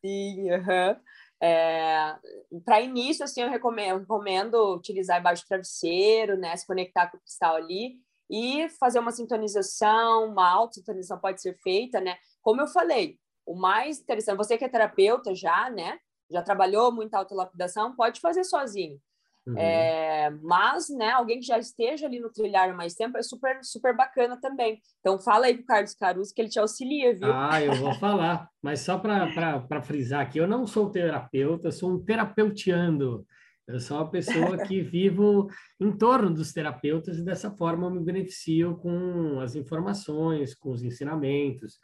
[0.00, 0.96] Sim, uhum.
[1.42, 2.16] É,
[2.64, 6.56] para início, assim, eu recomendo, eu recomendo utilizar embaixo do travesseiro, né?
[6.56, 7.96] Se conectar com o cristal ali
[8.30, 12.16] e fazer uma sintonização, uma auto-sintonização pode ser feita, né?
[12.40, 15.98] Como eu falei, o mais interessante, você que é terapeuta já, né?
[16.30, 19.00] Já trabalhou muita autolapidação, pode fazer sozinho.
[19.46, 19.56] Uhum.
[19.56, 23.96] É, mas, né, alguém que já esteja ali no trilhar mais tempo é super, super
[23.96, 24.80] bacana também.
[24.98, 27.32] Então, fala aí pro Carlos Caruso que ele te auxilia, viu?
[27.32, 28.48] Ah, eu vou falar.
[28.60, 33.24] Mas só para frisar aqui, eu não sou terapeuta, sou um terapeutiando.
[33.68, 35.48] Eu sou uma pessoa que vivo
[35.80, 40.82] em torno dos terapeutas e dessa forma eu me beneficio com as informações, com os
[40.82, 41.78] ensinamentos,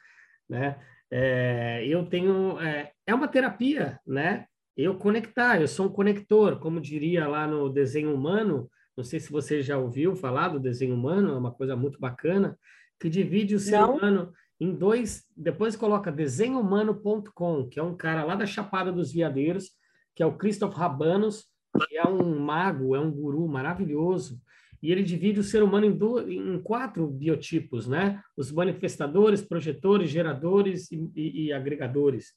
[0.49, 0.81] né?
[1.11, 2.59] É, eu tenho...
[2.61, 4.47] É, é uma terapia, né?
[4.77, 9.31] Eu conectar, eu sou um conector, como diria lá no desenho humano, não sei se
[9.31, 12.59] você já ouviu falar do desenho humano, é uma coisa muito bacana,
[13.01, 13.97] que divide o ser não.
[13.97, 19.71] humano em dois, depois coloca desenhohumano.com, que é um cara lá da Chapada dos Veadeiros,
[20.15, 21.47] que é o Christoph Rabanos,
[21.89, 24.41] que é um mago, é um guru maravilhoso,
[24.83, 28.21] e ele divide o ser humano em, do, em quatro biotipos, né?
[28.37, 32.33] Os manifestadores, projetores, geradores e, e, e agregadores.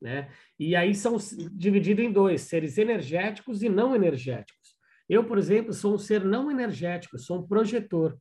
[0.00, 0.28] Né?
[0.58, 1.16] E aí são
[1.52, 4.76] divididos em dois, seres energéticos e não energéticos.
[5.08, 8.16] Eu, por exemplo, sou um ser não energético, sou um projetor.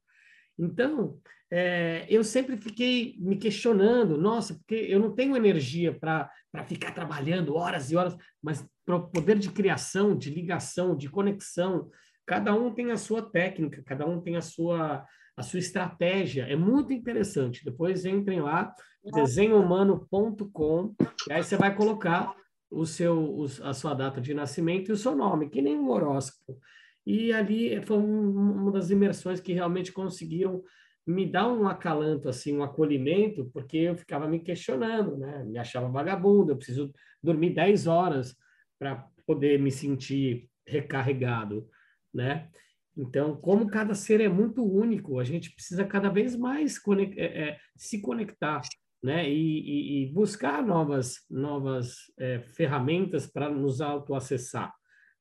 [0.58, 1.20] Então,
[1.52, 6.30] é, eu sempre fiquei me questionando, nossa, porque eu não tenho energia para
[6.66, 11.90] ficar trabalhando horas e horas, mas para o poder de criação, de ligação, de conexão,
[12.26, 15.06] cada um tem a sua técnica, cada um tem a sua,
[15.38, 16.44] a sua estratégia.
[16.44, 17.64] É muito interessante.
[17.64, 18.74] Depois entrem lá,
[19.14, 20.96] desenhohumano.com,
[21.30, 22.36] e aí você vai colocar
[22.70, 26.60] o seu, a sua data de nascimento e o seu nome, que nem um horóscopo.
[27.06, 30.62] E ali foi uma das imersões que realmente conseguiram
[31.06, 35.46] me dar um acalanto, assim, um acolhimento, porque eu ficava me questionando, né?
[35.46, 36.92] Me achava vagabundo, eu preciso
[37.24, 38.36] dormir 10 horas
[38.78, 41.70] para poder me sentir recarregado,
[42.14, 42.50] né?
[42.98, 47.50] Então, como cada ser é muito único, a gente precisa cada vez mais conect, é,
[47.50, 48.62] é, se conectar
[49.04, 49.30] né?
[49.30, 54.74] E, e, e buscar novas, novas é, ferramentas para nos autoacessar.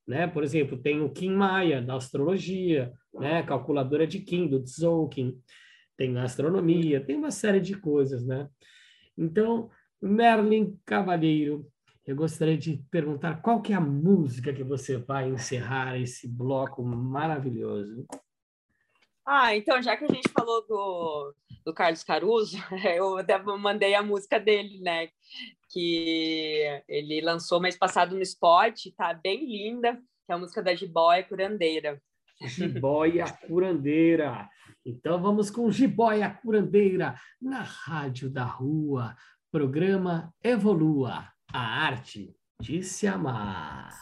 [0.07, 0.27] Né?
[0.27, 3.43] Por exemplo, tem o Kim Maia, da astrologia, né?
[3.43, 5.37] calculadora de Kim, do Tzolk'in,
[5.97, 8.25] tem a astronomia, tem uma série de coisas.
[8.25, 8.49] Né?
[9.17, 11.67] Então, Merlin Cavalheiro,
[12.07, 16.83] eu gostaria de perguntar qual que é a música que você vai encerrar esse bloco
[16.85, 18.07] maravilhoso.
[19.27, 22.57] Ah, então, já que a gente falou do, do Carlos Caruso,
[22.95, 25.09] eu até mandei a música dele, né?
[25.73, 30.77] Que ele lançou mês passado no Spot, tá bem linda, que é a música da
[30.77, 32.01] Jiboia Curandeira.
[32.41, 34.49] Jiboia Curandeira.
[34.85, 39.17] Então vamos com Jiboia Curandeira na Rádio da Rua.
[39.51, 44.01] Programa Evolua, a arte de se amar.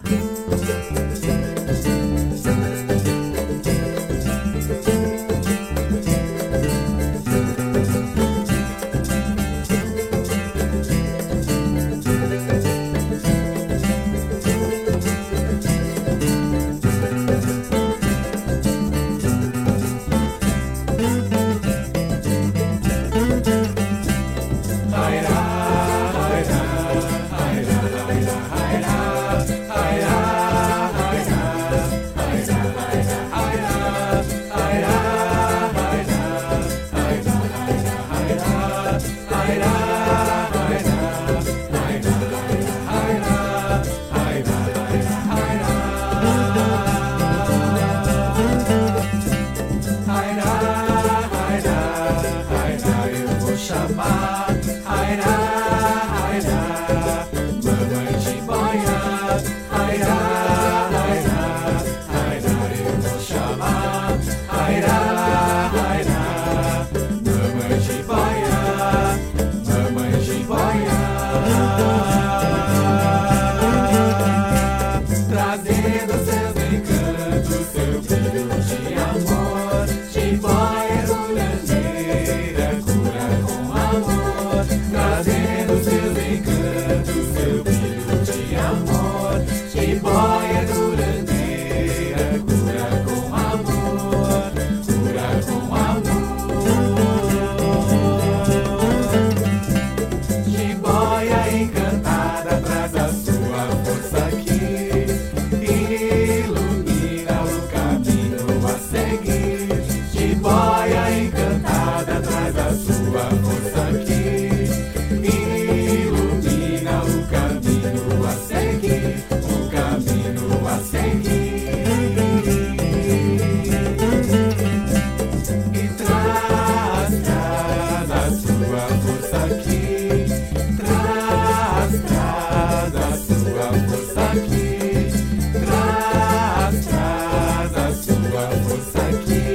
[138.92, 139.53] aqui.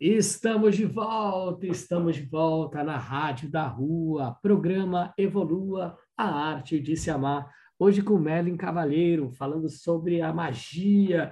[0.00, 6.96] Estamos de volta, estamos de volta na Rádio da Rua, programa Evolua a Arte de
[6.96, 7.46] Se Amar.
[7.78, 11.30] Hoje com Merlin Cavalheiro, falando sobre a magia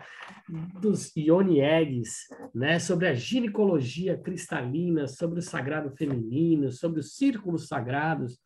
[0.83, 2.79] dos Ioni Eggs, né?
[2.79, 8.39] sobre a ginecologia cristalina, sobre o sagrado feminino, sobre os círculos sagrados,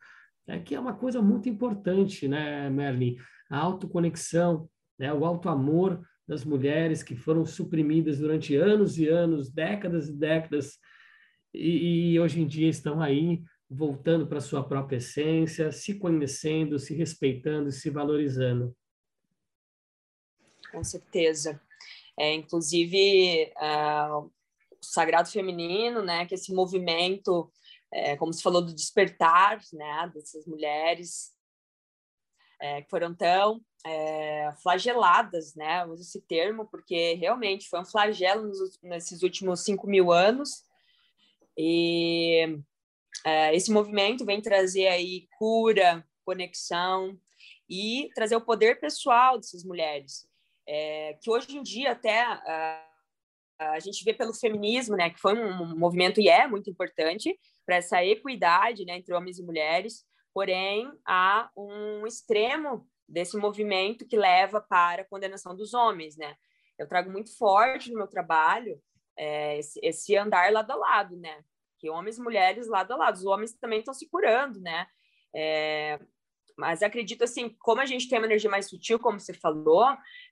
[0.47, 0.57] né?
[0.57, 3.17] que é uma coisa muito importante, né, Merlin?
[3.51, 5.13] A autoconexão, né?
[5.13, 10.79] o auto amor das mulheres que foram suprimidas durante anos e anos, décadas e décadas,
[11.53, 16.93] e, e hoje em dia estão aí voltando para sua própria essência, se conhecendo, se
[16.93, 18.75] respeitando, se valorizando.
[20.71, 21.61] Com certeza.
[22.17, 24.31] É, inclusive, uh, o
[24.81, 27.51] sagrado feminino, né, que esse movimento,
[27.91, 31.31] é, como se falou do despertar, né, dessas mulheres
[32.61, 35.85] é, que foram tão é, flageladas, né?
[35.85, 40.63] Uso esse termo porque realmente foi um flagelo nos, nesses últimos cinco mil anos
[41.57, 42.59] e
[43.25, 47.17] é, esse movimento vem trazer aí cura, conexão
[47.69, 50.27] e trazer o poder pessoal dessas mulheres,
[50.67, 52.85] é, que hoje em dia até a,
[53.59, 55.09] a gente vê pelo feminismo, né?
[55.09, 59.43] Que foi um movimento e é muito importante para essa equidade, né, entre homens e
[59.43, 60.05] mulheres.
[60.33, 66.35] Porém, há um extremo desse movimento que leva para a condenação dos homens, né?
[66.77, 68.81] Eu trago muito forte no meu trabalho
[69.17, 71.43] é, esse, esse, andar lado a lado, né?
[71.79, 73.15] Que homens e mulheres lado a lado.
[73.15, 74.87] Os homens também estão se curando, né?
[75.35, 75.99] É,
[76.57, 79.85] mas acredito assim, como a gente tem uma energia mais sutil, como você falou,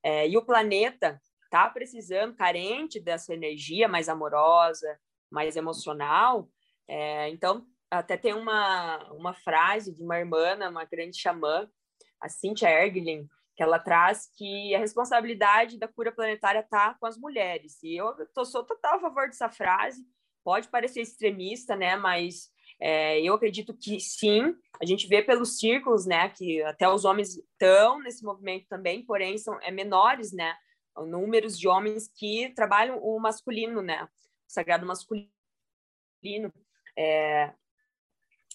[0.04, 5.00] é, e o planeta está precisando, carente dessa energia mais amorosa,
[5.30, 6.50] mais emocional,
[6.88, 11.68] é, então até tem uma, uma frase de uma irmã, uma grande xamã,
[12.22, 17.18] a Cynthia Ergelin, que ela traz que a responsabilidade da cura planetária está com as
[17.18, 17.82] mulheres.
[17.84, 20.06] E eu tô, sou total a favor dessa frase.
[20.44, 21.96] Pode parecer extremista, né?
[21.96, 22.50] Mas
[22.80, 24.56] é, eu acredito que sim.
[24.82, 26.30] A gente vê pelos círculos, né?
[26.30, 30.56] Que até os homens estão nesse movimento também, porém são é, menores, né?
[30.98, 34.04] Números de homens que trabalham o masculino, né?
[34.04, 34.10] O
[34.48, 35.30] sagrado masculino.
[36.98, 37.54] É,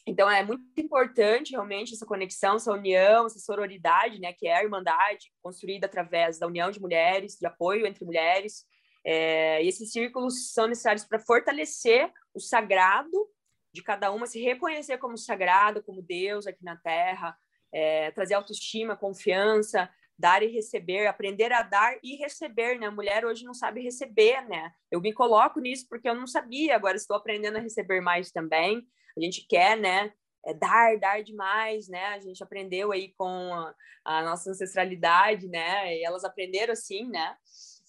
[0.07, 4.63] então é muito importante realmente essa conexão, essa união, essa sororidade, né, que é a
[4.63, 8.65] irmandade construída através da união de mulheres, de apoio entre mulheres.
[9.05, 13.29] É, e esses círculos são necessários para fortalecer o sagrado
[13.73, 17.37] de cada uma, se reconhecer como sagrado, como Deus aqui na Terra,
[17.73, 22.87] é, trazer autoestima, confiança, dar e receber, aprender a dar e receber, né?
[22.87, 24.73] A mulher hoje não sabe receber, né?
[24.91, 28.87] Eu me coloco nisso porque eu não sabia, agora estou aprendendo a receber mais também
[29.17, 30.13] a gente quer, né,
[30.45, 32.05] é dar, dar demais, né?
[32.09, 35.97] A gente aprendeu aí com a, a nossa ancestralidade, né?
[35.97, 37.35] E elas aprenderam assim, né?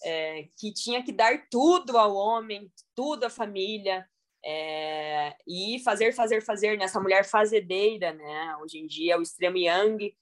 [0.02, 4.04] É, que tinha que dar tudo ao homem, tudo à família,
[4.44, 8.56] é, e fazer, fazer, fazer nessa mulher fazedeira, né?
[8.60, 10.12] Hoje em dia o extremo yang.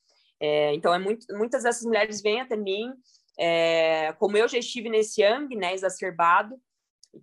[0.40, 2.92] É, então é muito, muitas dessas mulheres vêm até mim,
[3.38, 5.74] é, como eu já estive nesse yang, né?
[5.74, 6.60] Exacerbado,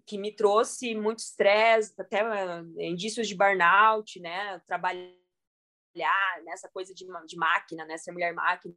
[0.05, 4.59] que me trouxe muito estresse, até eh, indícios de burnout, né?
[4.66, 5.14] Trabalhar
[6.43, 7.97] nessa coisa de, de máquina, né?
[7.97, 8.74] Ser mulher máquina.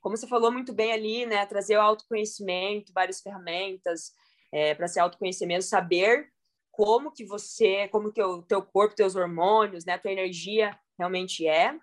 [0.00, 1.44] Como você falou muito bem ali, né?
[1.46, 4.12] Trazer o autoconhecimento, várias ferramentas
[4.52, 6.28] é, para se autoconhecer mesmo, saber
[6.70, 9.98] como que você, como que o teu corpo, teus hormônios, né?
[9.98, 11.78] Tua energia realmente é.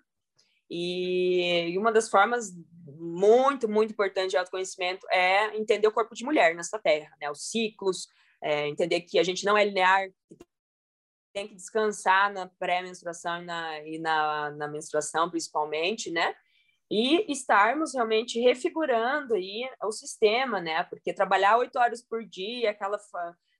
[0.70, 2.52] E, e uma das formas
[2.98, 7.30] muito, muito importantes de autoconhecimento é entender o corpo de mulher nessa terra, né?
[7.30, 8.08] Os ciclos,
[8.42, 10.08] é, entender que a gente não é linear,
[11.32, 16.34] tem que descansar na pré-menstruação e, na, e na, na menstruação, principalmente, né?
[16.90, 20.82] E estarmos realmente refigurando aí o sistema, né?
[20.84, 22.98] Porque trabalhar oito horas por dia, aquela,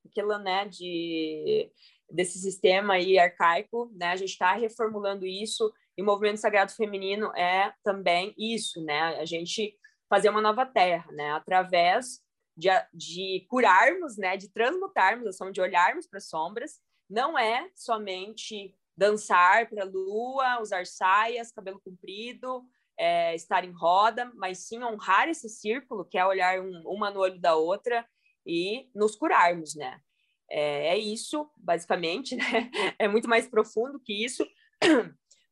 [0.07, 1.71] aquela né, de
[2.11, 4.07] desse sistema aí arcaico, né?
[4.07, 9.21] A gente está reformulando isso e o movimento sagrado feminino é também isso, né?
[9.21, 9.77] A gente
[10.09, 11.33] fazer uma nova terra, né?
[11.33, 12.21] Através
[12.57, 14.37] de, de curarmos, né?
[14.37, 16.79] De transmutarmos a sombra, de olharmos para as sombras.
[17.11, 22.65] Não é somente dançar para a lua, usar saias, cabelo comprido,
[22.97, 27.19] é, estar em roda, mas sim honrar esse círculo, que é olhar um, uma no
[27.19, 28.07] olho da outra
[28.47, 30.01] e nos curarmos, né?
[30.49, 32.71] É, é isso, basicamente, né?
[33.01, 34.47] É muito mais profundo que isso,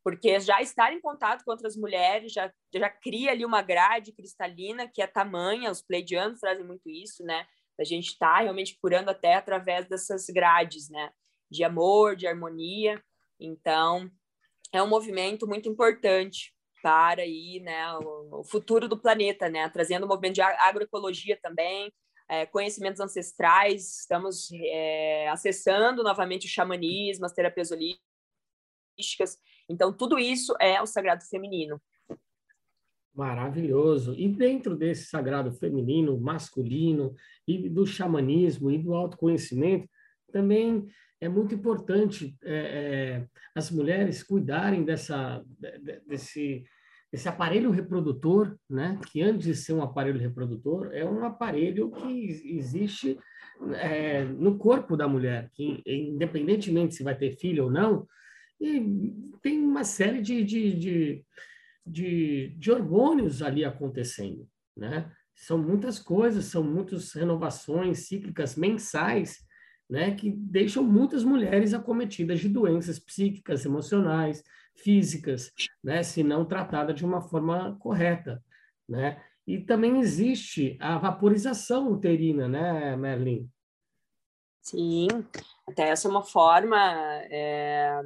[0.07, 4.87] porque já estar em contato com outras mulheres já, já cria ali uma grade cristalina
[4.87, 7.45] que é tamanha, os pleidianos trazem muito isso, né?
[7.77, 11.11] A gente está realmente curando até através dessas grades, né?
[11.51, 13.03] De amor, de harmonia.
[13.41, 14.09] Então,
[14.73, 19.69] é um movimento muito importante para aí, né, o, futuro do planeta, né?
[19.71, 21.93] Trazendo o movimento de agroecologia também,
[22.29, 29.37] é, conhecimentos ancestrais, estamos é, acessando novamente o xamanismo, as terapias holísticas.
[29.69, 31.81] Então, tudo isso é o sagrado feminino.
[33.15, 34.15] Maravilhoso.
[34.15, 37.15] E dentro desse sagrado feminino, masculino,
[37.49, 39.89] e do xamanismo e do autoconhecimento,
[40.31, 40.87] também
[41.21, 45.43] é muito importante é, é, as mulheres cuidarem dessa,
[46.07, 46.65] desse,
[47.11, 52.59] esse aparelho reprodutor, né, que antes de ser um aparelho reprodutor, é um aparelho que
[52.59, 53.19] existe
[53.77, 58.07] é, no corpo da mulher, que independentemente se vai ter filho ou não,
[58.61, 61.25] e tem uma série de, de, de,
[61.87, 65.13] de, de hormônios ali acontecendo, né?
[65.35, 69.45] São muitas coisas, são muitas renovações cíclicas mensais,
[69.89, 74.43] né, que deixam muitas mulheres acometidas de doenças psíquicas, emocionais,
[74.75, 75.53] físicas,
[75.85, 78.43] né, se não tratada de uma forma correta,
[78.89, 79.23] né?
[79.47, 83.49] E também existe a vaporização uterina, né, Merlin?
[84.61, 85.07] Sim,
[85.69, 86.77] até essa é uma forma
[87.31, 88.03] é,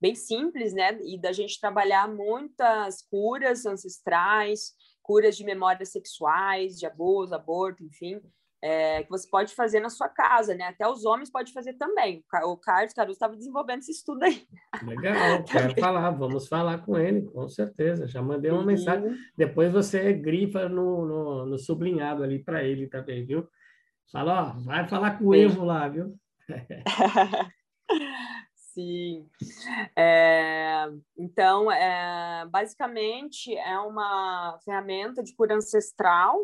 [0.00, 4.72] bem simples, né, e da gente trabalhar muitas curas ancestrais,
[5.02, 8.20] curas de memórias sexuais, de abuso, aborto, enfim,
[8.62, 10.64] é, que você pode fazer na sua casa, né?
[10.64, 12.24] Até os homens podem fazer também.
[12.44, 14.46] O Carlos Caruso estava desenvolvendo esse estudo aí.
[14.82, 18.08] Legal, quero falar, vamos falar com ele, com certeza.
[18.08, 19.16] Já mandei uma mensagem.
[19.36, 23.48] Depois você grifa no, no, no sublinhado ali para ele também, viu?
[24.10, 26.18] Fala, ó, vai falar com o Evo lá, viu?
[28.78, 29.28] Sim.
[29.96, 30.86] É,
[31.18, 36.40] então, é, basicamente, é uma ferramenta de cura ancestral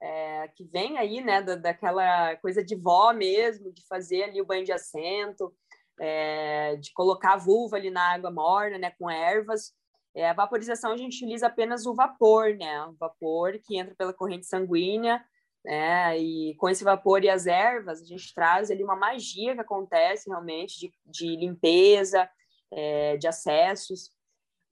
[0.00, 4.46] é, que vem aí, né, da, daquela coisa de vó mesmo, de fazer ali o
[4.46, 5.54] banho de assento,
[6.00, 9.74] é, de colocar a vulva ali na água morna, né, com ervas.
[10.14, 14.14] É, a vaporização a gente utiliza apenas o vapor, né, o vapor que entra pela
[14.14, 15.22] corrente sanguínea,
[15.66, 19.60] né, e com esse vapor e as ervas, a gente traz ali uma magia que
[19.60, 22.30] acontece realmente de, de limpeza,
[22.70, 24.12] é, de acessos,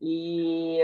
[0.00, 0.78] e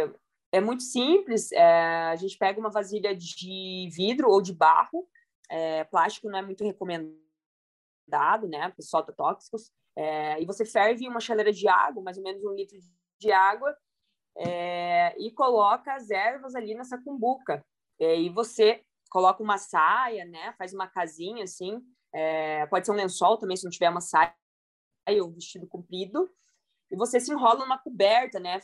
[0.51, 1.53] é muito simples.
[1.53, 5.09] É, a gente pega uma vasilha de vidro ou de barro.
[5.49, 8.69] É, plástico não é muito recomendado, né?
[8.69, 9.71] Porque solta tóxicos.
[10.41, 12.79] E você ferve uma chaleira de água, mais ou menos um litro
[13.19, 13.77] de água,
[15.19, 17.63] e coloca as ervas ali nessa cumbuca.
[17.99, 20.55] E você coloca uma saia, né?
[20.57, 21.83] Faz uma casinha assim.
[22.13, 24.35] É, pode ser um lençol também, se não tiver uma saia
[25.21, 26.31] ou vestido comprido
[26.91, 28.59] e você se enrola numa coberta, né?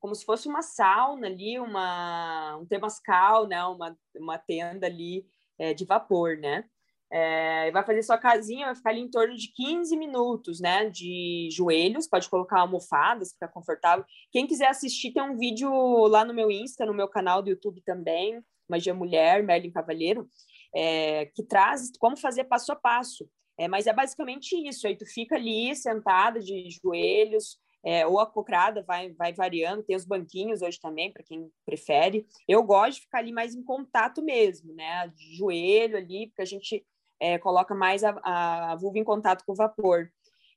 [0.00, 3.64] Como se fosse uma sauna ali, uma, um temascal, né?
[3.64, 5.24] Uma, uma tenda ali
[5.58, 6.64] é, de vapor, né?
[7.10, 10.90] É, vai fazer sua casinha, vai ficar ali em torno de 15 minutos, né?
[10.90, 14.04] De joelhos, pode colocar almofadas, ficar confortável.
[14.32, 15.70] Quem quiser assistir, tem um vídeo
[16.08, 20.28] lá no meu Insta, no meu canal do YouTube também, Magia Mulher, Merlin Cavalheiro,
[20.74, 23.28] é, que traz como fazer passo a passo.
[23.58, 24.86] É, mas é basicamente isso.
[24.86, 29.96] Aí tu fica ali sentada de joelhos, é, ou a cocrada vai, vai variando, tem
[29.96, 32.26] os banquinhos hoje também, para quem prefere.
[32.46, 35.08] Eu gosto de ficar ali mais em contato mesmo, né?
[35.08, 36.84] De joelho ali, porque a gente
[37.20, 40.10] é, coloca mais a, a, vulva em contato com o vapor.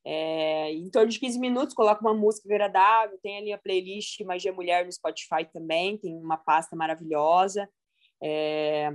[0.04, 4.52] É, em torno de 15 minutos, coloca uma música agradável, tem ali a playlist Magia
[4.52, 7.70] Mulher no Spotify também, tem uma pasta maravilhosa.
[8.22, 8.94] É,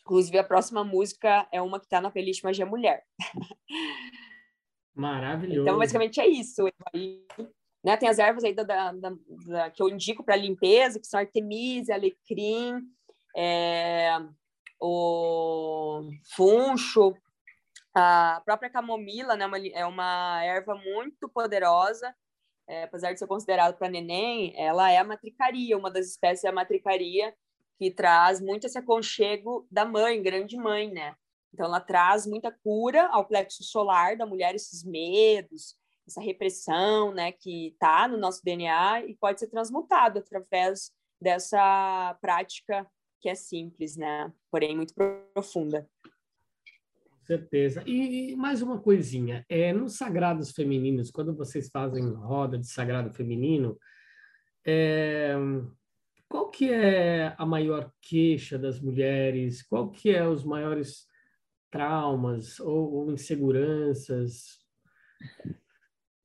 [0.00, 3.04] inclusive, a próxima música é uma que está na playlist Magia Mulher.
[4.94, 5.62] Maravilhoso.
[5.62, 6.64] Então, basicamente é isso.
[7.84, 7.96] Né?
[7.96, 11.94] Tem as ervas aí da, da, da que eu indico para limpeza, que são artemisia,
[11.94, 12.80] alecrim,
[13.36, 14.16] é,
[14.80, 17.14] o funcho,
[17.94, 19.46] a própria camomila, né?
[19.46, 22.14] Uma, é uma erva muito poderosa,
[22.68, 26.52] é, apesar de ser considerada para neném, ela é a matricaria, uma das espécies da
[26.52, 27.34] matricaria
[27.78, 31.14] que traz muito esse aconchego da mãe, grande mãe, né?
[31.52, 37.32] Então, ela traz muita cura ao plexo solar da mulher, esses medos, essa repressão, né,
[37.32, 42.86] que está no nosso DNA e pode ser transmutado através dessa prática
[43.20, 44.92] que é simples, né, porém muito
[45.32, 45.88] profunda.
[47.08, 47.82] Com certeza.
[47.86, 53.78] E mais uma coisinha, é nos sagrados femininos, quando vocês fazem roda de sagrado feminino,
[54.66, 55.34] é,
[56.34, 59.62] qual que é a maior queixa das mulheres?
[59.62, 61.06] Qual que é os maiores
[61.70, 64.58] traumas ou, ou inseguranças?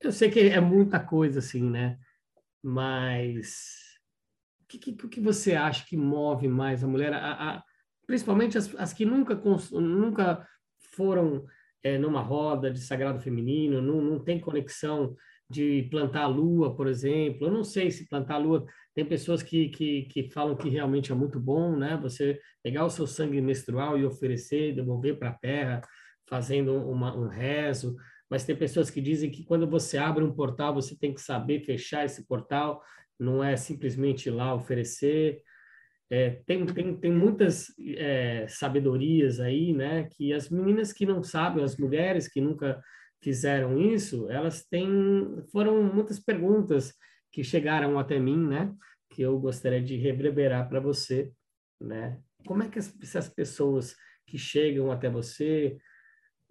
[0.00, 1.96] Eu sei que é muita coisa assim, né?
[2.60, 4.00] Mas
[4.64, 7.12] o que, que, que, você acha que move mais a mulher?
[7.12, 7.64] A, a,
[8.04, 9.36] principalmente as, as, que nunca,
[9.70, 10.44] nunca
[10.92, 11.46] foram
[11.84, 15.14] é, numa roda de sagrado feminino, não, não tem conexão
[15.50, 17.46] de plantar a lua, por exemplo.
[17.46, 18.64] Eu não sei se plantar a lua.
[18.94, 21.98] Tem pessoas que, que, que falam que realmente é muito bom, né?
[22.02, 25.80] Você pegar o seu sangue menstrual e oferecer, devolver para a terra,
[26.28, 27.96] fazendo uma, um rezo
[28.30, 31.64] mas tem pessoas que dizem que quando você abre um portal, você tem que saber
[31.64, 32.80] fechar esse portal,
[33.18, 35.42] não é simplesmente ir lá oferecer.
[36.08, 41.64] É, tem, tem, tem muitas é, sabedorias aí, né, que as meninas que não sabem,
[41.64, 42.80] as mulheres que nunca
[43.20, 46.94] fizeram isso, elas têm, foram muitas perguntas
[47.30, 48.74] que chegaram até mim, né,
[49.10, 51.32] que eu gostaria de reverberar para você,
[51.80, 53.94] né, como é que as, essas pessoas
[54.26, 55.78] que chegam até você,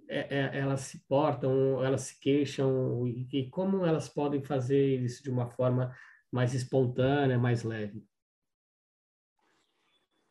[0.08, 5.24] é, é, elas se portam, elas se queixam e, e, como elas podem fazer isso
[5.24, 5.96] de uma forma
[6.32, 8.04] mais espontânea, mais leve?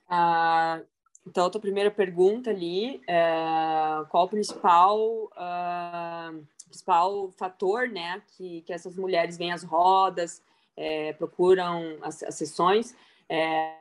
[0.08, 0.82] Ah,
[1.28, 8.62] então, a tua primeira pergunta ali, é, qual o principal, uh, principal fator, né, que,
[8.62, 10.42] que essas mulheres vêm às rodas,
[10.74, 12.96] é, procuram as, as sessões?
[13.28, 13.76] É,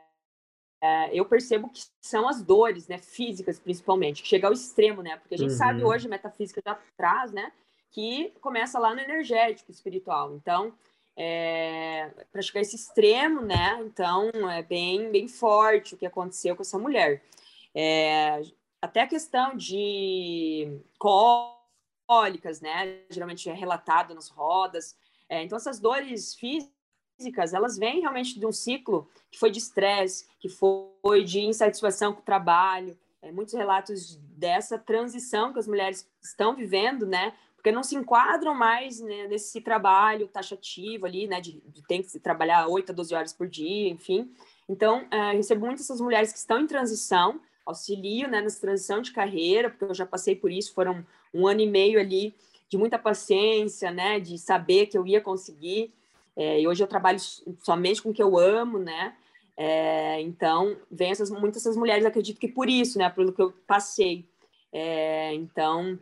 [1.10, 5.34] eu percebo que são as dores, né, físicas principalmente, que chega ao extremo, né, porque
[5.34, 5.56] a gente uhum.
[5.56, 7.50] sabe hoje, a metafísica já traz, né,
[7.90, 10.34] que começa lá no energético espiritual.
[10.34, 10.74] Então,
[11.20, 16.54] é, para chegar a esse extremo, né, então é bem, bem forte o que aconteceu
[16.54, 17.24] com essa mulher.
[17.74, 18.40] É,
[18.80, 24.96] até a questão de cólicas, né, geralmente é relatado nas rodas.
[25.28, 30.24] É, então, essas dores físicas elas vêm realmente de um ciclo que foi de estresse,
[30.38, 32.96] que foi de insatisfação com o trabalho.
[33.20, 37.34] É, muitos relatos dessa transição que as mulheres estão vivendo, né?
[37.58, 41.40] Porque não se enquadram mais né, nesse trabalho taxativo ali, né?
[41.40, 44.30] De, de ter que trabalhar 8 a 12 horas por dia, enfim.
[44.68, 49.12] Então, é, recebo muitas essas mulheres que estão em transição, auxilio né, nessa transição de
[49.12, 51.04] carreira, porque eu já passei por isso, foram
[51.34, 52.32] um ano e meio ali
[52.68, 54.20] de muita paciência, né?
[54.20, 55.92] De saber que eu ia conseguir.
[56.36, 57.18] É, e hoje eu trabalho
[57.64, 59.16] somente com o que eu amo, né?
[59.56, 63.10] É, então, vem essas, muitas essas mulheres, acredito que por isso, né?
[63.10, 64.24] Pelo que eu passei.
[64.72, 65.98] É, então,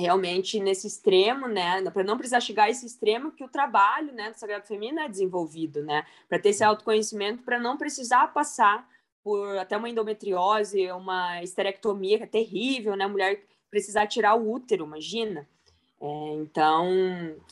[0.00, 1.88] realmente nesse extremo, né?
[1.90, 5.08] Para não precisar chegar a esse extremo que o trabalho, né, do Sagrado Feminino é
[5.08, 6.04] desenvolvido, né?
[6.28, 8.88] Para ter esse autoconhecimento, para não precisar passar
[9.22, 13.04] por até uma endometriose, uma esterectomia que é terrível, né?
[13.04, 15.48] A mulher precisar tirar o útero, imagina.
[16.00, 16.88] É, então,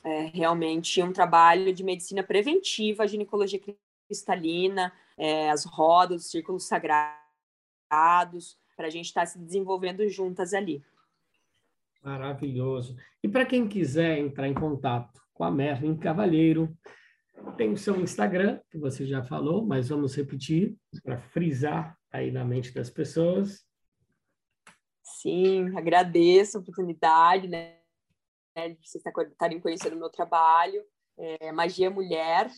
[0.02, 3.60] é realmente um trabalho de medicina preventiva, ginecologia
[4.06, 10.54] cristalina, é, as rodas, os círculos sagrados, para a gente estar tá se desenvolvendo juntas
[10.54, 10.82] ali.
[12.08, 12.96] Maravilhoso.
[13.22, 16.74] E para quem quiser entrar em contato com a Merlin Cavalheiro,
[17.58, 22.46] tem o seu Instagram, que você já falou, mas vamos repetir para frisar aí na
[22.46, 23.62] mente das pessoas.
[25.02, 27.76] Sim, agradeço a oportunidade, né?
[28.56, 30.82] de vocês estarem conhecendo o meu trabalho,
[31.18, 32.50] é, Magia Mulher,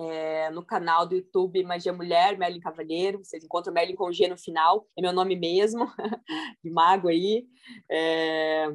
[0.00, 4.36] é, no canal do YouTube Magia Mulher, Merlin Cavalheiro, vocês encontram Merlin com G no
[4.36, 5.86] final, é meu nome mesmo,
[6.62, 7.46] de mago aí,
[7.90, 8.66] é,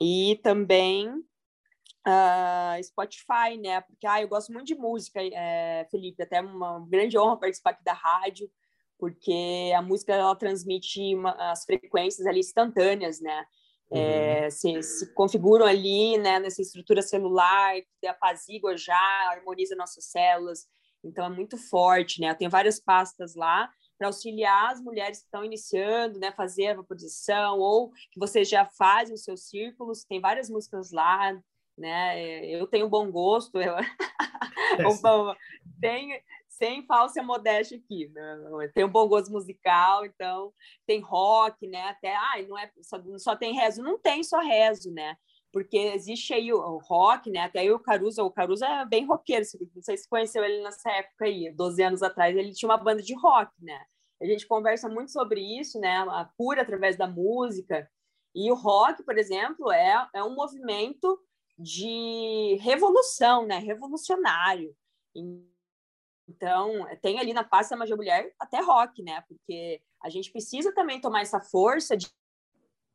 [0.00, 6.40] e também uh, Spotify, né, porque ah, eu gosto muito de música, é, Felipe, até
[6.40, 8.50] uma grande honra participar aqui da rádio,
[8.98, 13.44] porque a música ela transmite uma, as frequências ali instantâneas, né,
[13.92, 14.50] é, uhum.
[14.50, 20.66] se, se, configuram ali né, nessa estrutura celular, que apazigua já, harmoniza nossas células.
[21.04, 22.30] Então, é muito forte, né?
[22.30, 23.68] Eu tenho várias pastas lá
[23.98, 28.66] para auxiliar as mulheres que estão iniciando, né, fazer a vaporização, ou que vocês já
[28.66, 31.32] fazem os seus círculos, tem várias músicas lá,
[31.78, 32.44] né?
[32.46, 33.76] Eu tenho bom gosto, eu...
[33.76, 33.84] É.
[35.80, 36.20] tem,
[36.56, 38.38] sem falsa modéstia aqui, né?
[38.72, 40.52] tem um bom gosto musical, então
[40.86, 41.82] tem rock, né?
[41.88, 45.16] Até, ai, não é só, só tem rezo, não tem só rezo, né?
[45.52, 47.40] Porque existe aí o, o rock, né?
[47.40, 49.44] Até aí o Caruso, o Caruso é bem roqueiro,
[49.74, 53.02] não sei se conheceu ele nessa época aí, 12 anos atrás, ele tinha uma banda
[53.02, 53.84] de rock, né?
[54.22, 55.98] A gente conversa muito sobre isso, né?
[56.08, 57.88] A cura através da música.
[58.34, 61.20] E o rock, por exemplo, é, é um movimento
[61.58, 63.58] de revolução, né?
[63.58, 64.74] Revolucionário.
[66.28, 69.22] Então, tem ali na Paz da Magia Mulher até rock, né?
[69.28, 72.08] Porque a gente precisa também tomar essa força de,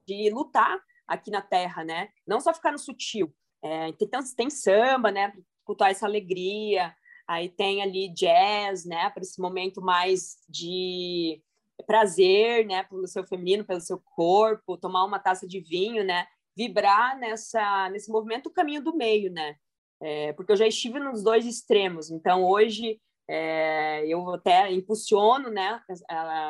[0.07, 2.09] de lutar aqui na Terra, né?
[2.25, 3.34] Não só ficar no sutil.
[3.61, 5.34] É, então, tem samba, né?
[5.63, 6.95] Cultuar essa alegria.
[7.27, 9.09] Aí tem ali jazz, né?
[9.11, 11.41] Para esse momento mais de
[11.86, 12.84] prazer, né?
[12.84, 14.77] Pelo seu feminino, pelo seu corpo.
[14.77, 16.25] Tomar uma taça de vinho, né?
[16.57, 19.55] Vibrar nessa, nesse movimento caminho do meio, né?
[20.01, 22.09] É, porque eu já estive nos dois extremos.
[22.09, 22.99] Então, hoje,
[23.30, 25.80] é, eu até impulsiono né,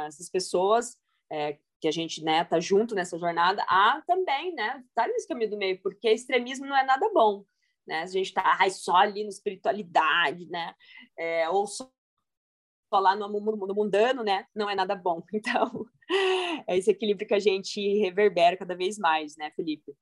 [0.08, 0.96] essas pessoas
[1.30, 5.28] é, que a gente né, tá junto nessa jornada a também né, estar tá nesse
[5.28, 7.44] caminho do meio, porque extremismo não é nada bom.
[7.86, 8.04] Né?
[8.04, 10.74] A gente está só ali na espiritualidade, né?
[11.18, 11.90] É, ou só,
[12.94, 14.46] lá no mundo, no mundano, né?
[14.56, 15.24] Não é nada bom.
[15.34, 15.86] Então,
[16.68, 19.96] é esse equilíbrio que a gente reverbera cada vez mais, né, Felipe?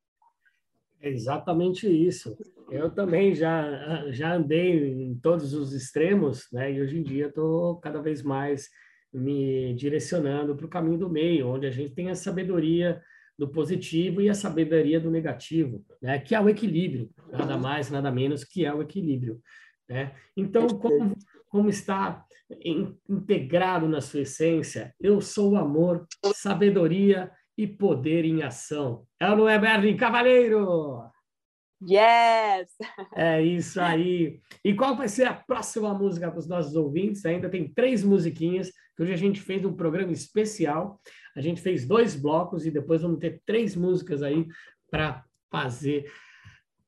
[1.02, 2.36] É exatamente isso.
[2.70, 6.72] Eu também já, já andei em todos os extremos, né?
[6.72, 8.68] E hoje em dia estou cada vez mais
[9.14, 13.02] me direcionando para o caminho do meio, onde a gente tem a sabedoria
[13.38, 16.20] do positivo e a sabedoria do negativo, né?
[16.20, 19.40] Que é o equilíbrio, nada mais, nada menos que é o equilíbrio,
[19.88, 20.14] né?
[20.36, 21.16] Então, como,
[21.48, 22.26] como está
[23.08, 29.06] integrado na sua essência, eu sou o amor, sabedoria e poder em ação.
[29.20, 31.04] É ou não é, Berlim Cavaleiro?
[31.82, 32.70] Yes!
[33.16, 34.40] É isso aí.
[34.64, 37.26] E qual vai ser a próxima música para os nossos ouvintes?
[37.26, 41.00] Ainda tem três musiquinhas, que hoje a gente fez um programa especial.
[41.36, 44.48] A gente fez dois blocos e depois vamos ter três músicas aí
[44.90, 46.12] para fazer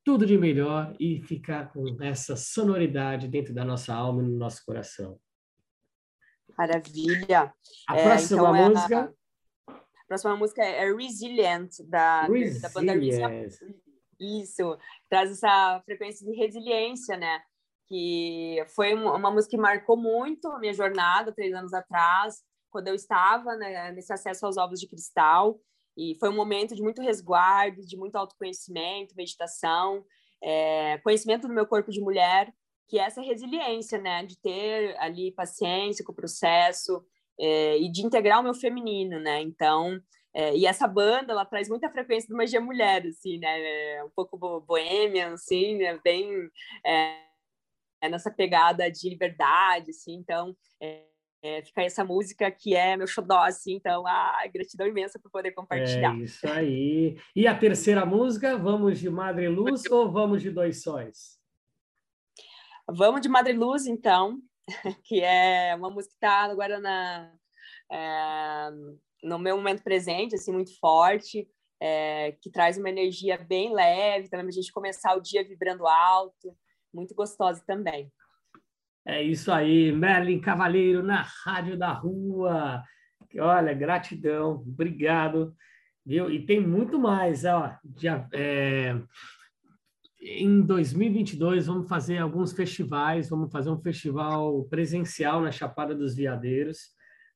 [0.04, 4.66] tudo de melhor e ficar com essa sonoridade dentro da nossa alma e no nosso
[4.66, 5.20] coração.
[6.58, 7.54] Maravilha!
[7.88, 9.14] A é, próxima então é música
[10.10, 12.62] próxima música é Resilient, da, Resilient.
[12.62, 13.54] da banda Resilient.
[14.20, 17.42] Isso, traz essa frequência de resiliência, né?
[17.88, 22.96] Que foi uma música que marcou muito a minha jornada, três anos atrás, quando eu
[22.96, 25.60] estava né, nesse acesso aos ovos de cristal.
[25.96, 30.04] E foi um momento de muito resguardo, de muito autoconhecimento, meditação,
[30.44, 32.54] é, conhecimento do meu corpo de mulher,
[32.88, 34.26] que é essa resiliência, né?
[34.26, 37.04] De ter ali paciência com o processo,
[37.40, 39.42] é, e de integrar o meu feminino, né?
[39.42, 40.00] Então,
[40.34, 43.96] é, e essa banda, ela traz muita frequência de magia mulher, assim, né?
[43.96, 46.00] É um pouco boêmia, assim, né?
[46.04, 46.30] Bem
[46.86, 47.18] é,
[48.02, 50.14] é nessa pegada de liberdade, assim.
[50.16, 51.04] Então, é,
[51.42, 53.74] é, fica essa música que é meu xodó, assim.
[53.74, 56.16] Então, a gratidão imensa por poder compartilhar.
[56.16, 57.18] É isso aí.
[57.36, 61.40] E a terceira música, vamos de Madre Luz ou vamos de Dois Sóis?
[62.88, 64.40] Vamos de Madre Luz, então.
[65.04, 67.32] que é uma música que está agora na,
[67.92, 68.70] é,
[69.24, 71.48] no meu momento presente, assim, muito forte,
[71.82, 76.56] é, que traz uma energia bem leve, também a gente começar o dia vibrando alto,
[76.94, 78.12] muito gostosa também.
[79.06, 82.84] É isso aí, Merlin Cavaleiro na Rádio da Rua.
[83.40, 85.56] Olha, gratidão, obrigado.
[86.06, 86.30] Viu?
[86.30, 87.76] E tem muito mais, ó.
[88.34, 88.96] É,
[90.22, 96.90] em 2022 vamos fazer alguns festivais, vamos fazer um festival presencial na Chapada dos Veadeiros,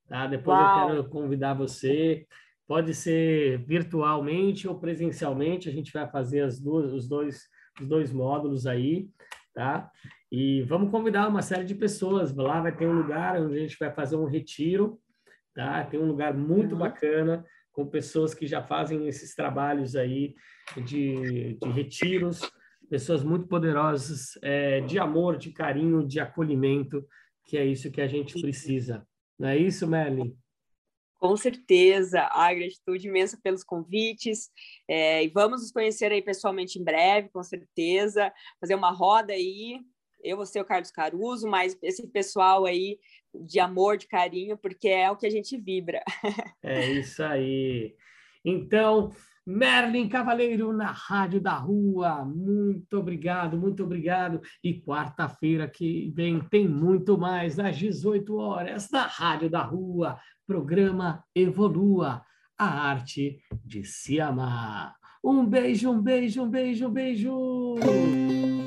[0.08, 0.28] tá?
[0.28, 0.82] Depois Uau.
[0.82, 2.26] eu quero convidar você,
[2.68, 7.44] pode ser virtualmente ou presencialmente, a gente vai fazer as duas, os dois,
[7.80, 9.08] os dois módulos aí,
[9.54, 9.90] tá?
[10.32, 13.78] E vamos convidar uma série de pessoas, lá vai ter um lugar onde a gente
[13.80, 15.00] vai fazer um retiro,
[15.54, 15.86] tá?
[15.86, 16.80] Tem um lugar muito uhum.
[16.80, 20.36] bacana, com pessoas que já fazem esses trabalhos aí
[20.86, 22.42] de, de retiros,
[22.90, 27.06] pessoas muito poderosas é, de amor, de carinho, de acolhimento,
[27.46, 29.06] que é isso que a gente precisa.
[29.38, 30.36] Não é isso, Merlin?
[31.20, 34.50] Com certeza, a gratitude imensa pelos convites.
[34.88, 38.32] É, e vamos nos conhecer aí pessoalmente em breve, com certeza.
[38.60, 39.80] Fazer uma roda aí.
[40.22, 43.00] Eu vou ser o Carlos Caruso, mas esse pessoal aí
[43.34, 46.04] de amor, de carinho, porque é o que a gente vibra.
[46.62, 47.96] É isso aí.
[48.44, 49.12] Então,
[49.46, 52.24] Merlin Cavaleiro na Rádio da Rua.
[52.24, 54.42] Muito obrigado, muito obrigado.
[54.64, 60.18] E quarta-feira que vem tem muito mais, às 18 horas, na Rádio da Rua.
[60.48, 62.24] Programa Evolua
[62.58, 64.96] a arte de se amar.
[65.24, 68.63] Um beijo, um beijo, um beijo, um beijo.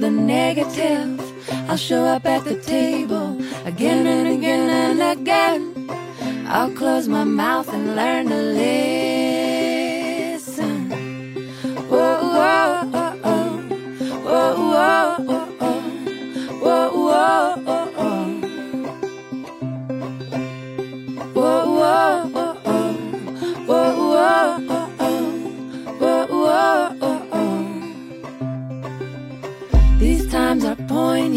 [0.00, 1.20] the negative.
[1.68, 5.90] I'll show up at the table again and again and again.
[6.48, 9.35] I'll close my mouth and learn to live.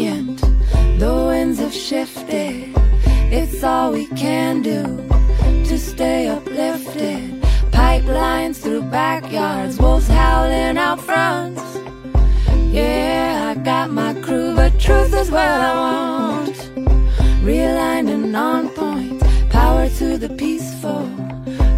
[0.00, 0.40] convenient.
[0.98, 2.72] The winds have shifted.
[3.32, 4.84] It's all we can do
[5.68, 7.40] to stay uplifted.
[7.70, 11.58] Pipelines through backyards, wolves howling out front.
[12.72, 16.56] Yeah, I got my crew, but truth is what I want.
[17.42, 21.08] Realigned and on point, power to the peaceful,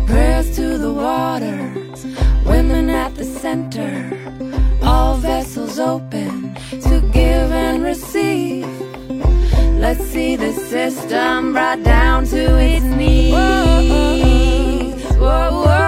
[0.06, 2.04] prayers to the waters,
[2.44, 4.18] women at the center,
[4.82, 7.01] all vessels open to
[7.82, 8.66] receive.
[9.78, 13.34] Let's see the system brought down to its knees.
[15.16, 15.81] Whoa, whoa.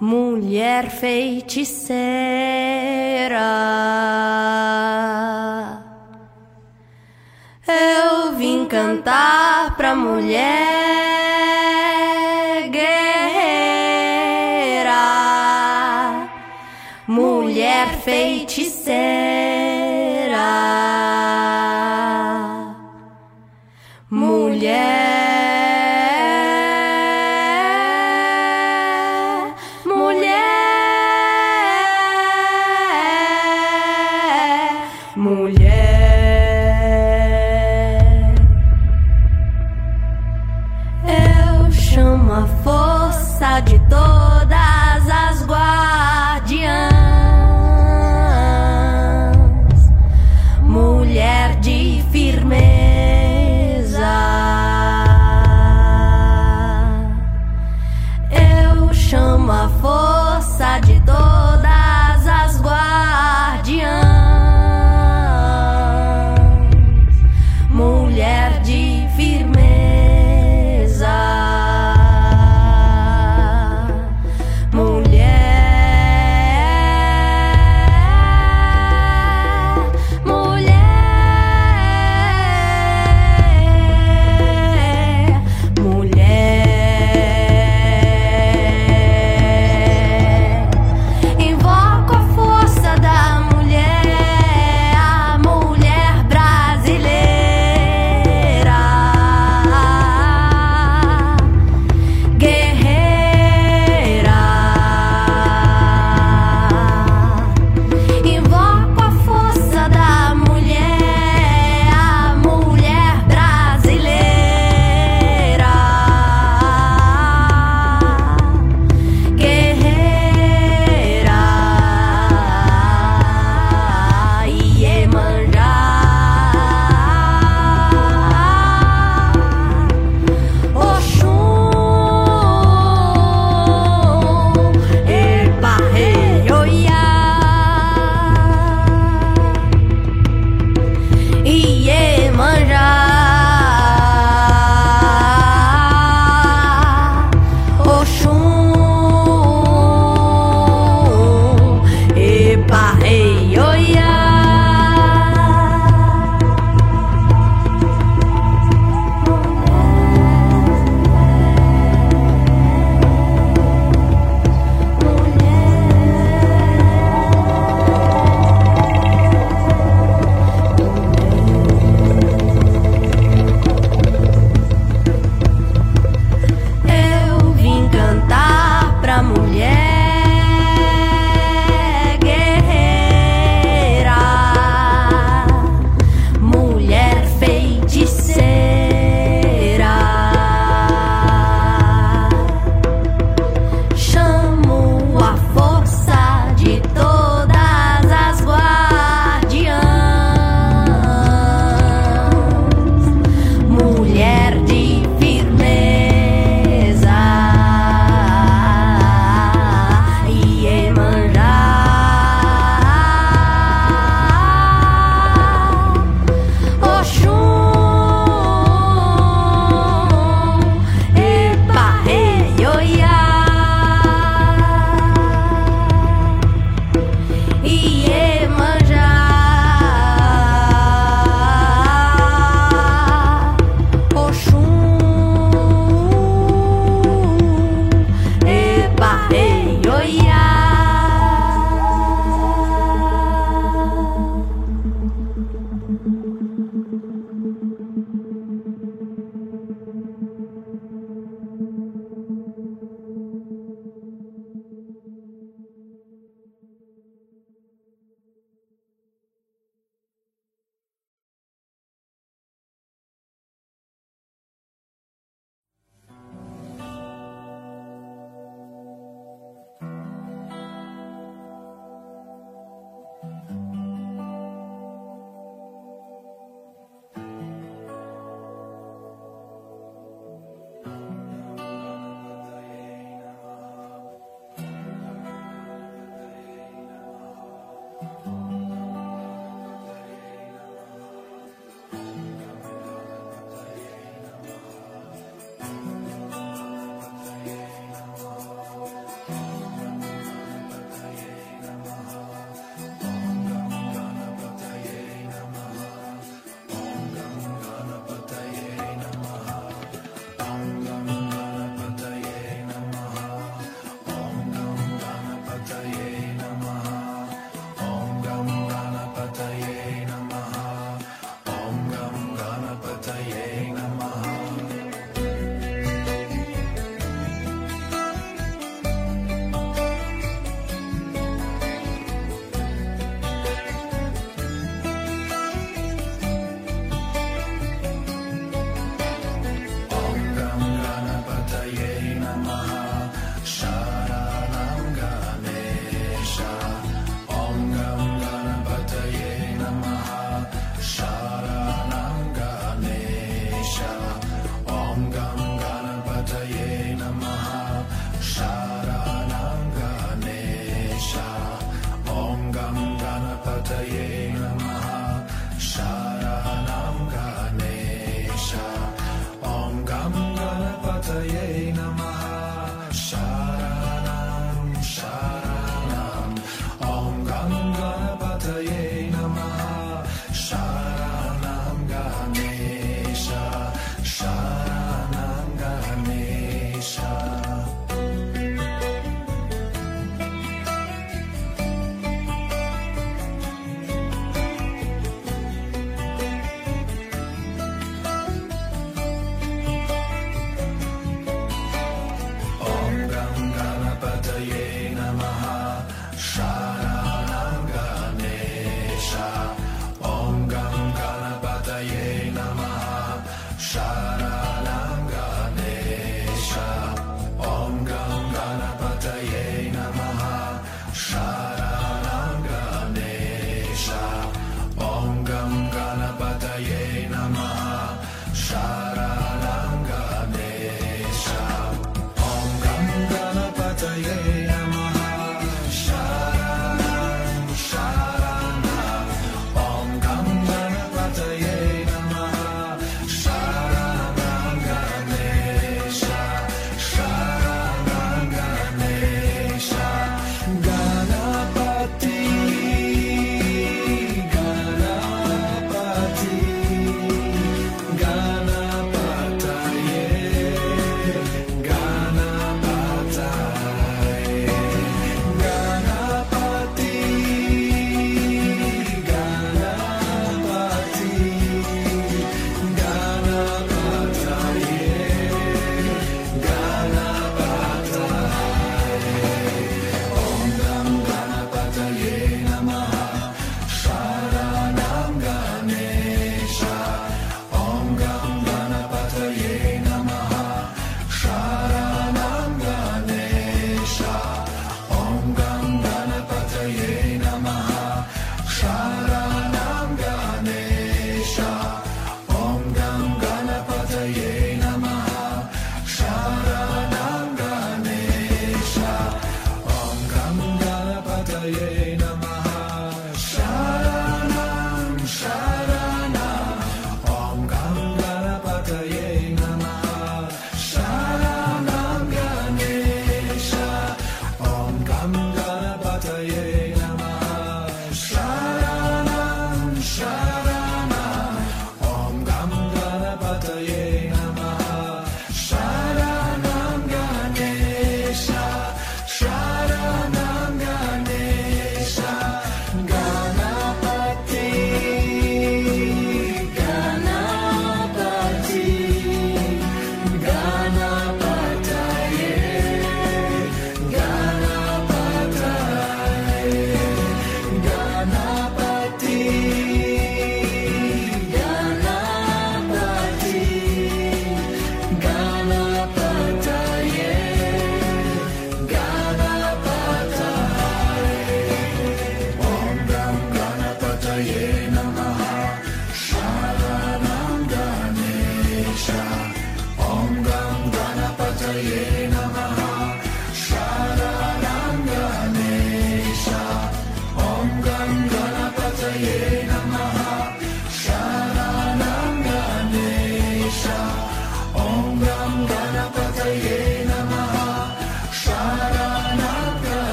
[0.00, 2.18] mulher feiticeira.
[7.66, 10.87] Eu vim cantar pra mulher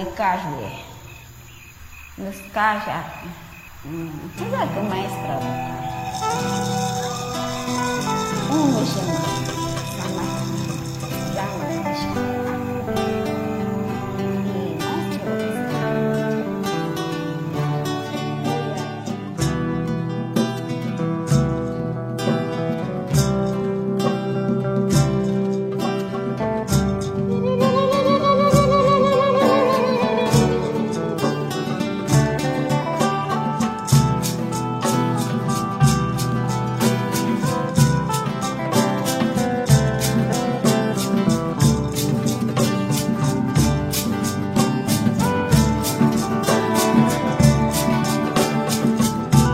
[0.00, 0.84] e Cajue.
[2.18, 3.04] Nos Caja,
[3.82, 5.38] tudo é que mais para
[8.50, 9.33] Um mexendo.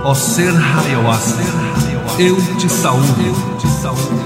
[0.03, 1.19] Ó ser Raioá,
[2.19, 4.20] eu te saúdo.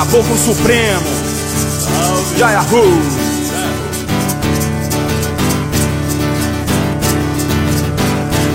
[0.00, 1.10] Caboclo Supremo.
[2.38, 3.02] Jayahu.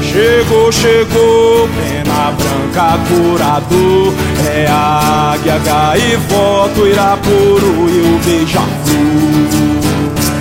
[0.02, 4.14] Chegou, chegou, pena branca, curador
[4.52, 9.46] É a águia, gaivota, irapuru e o beija-flor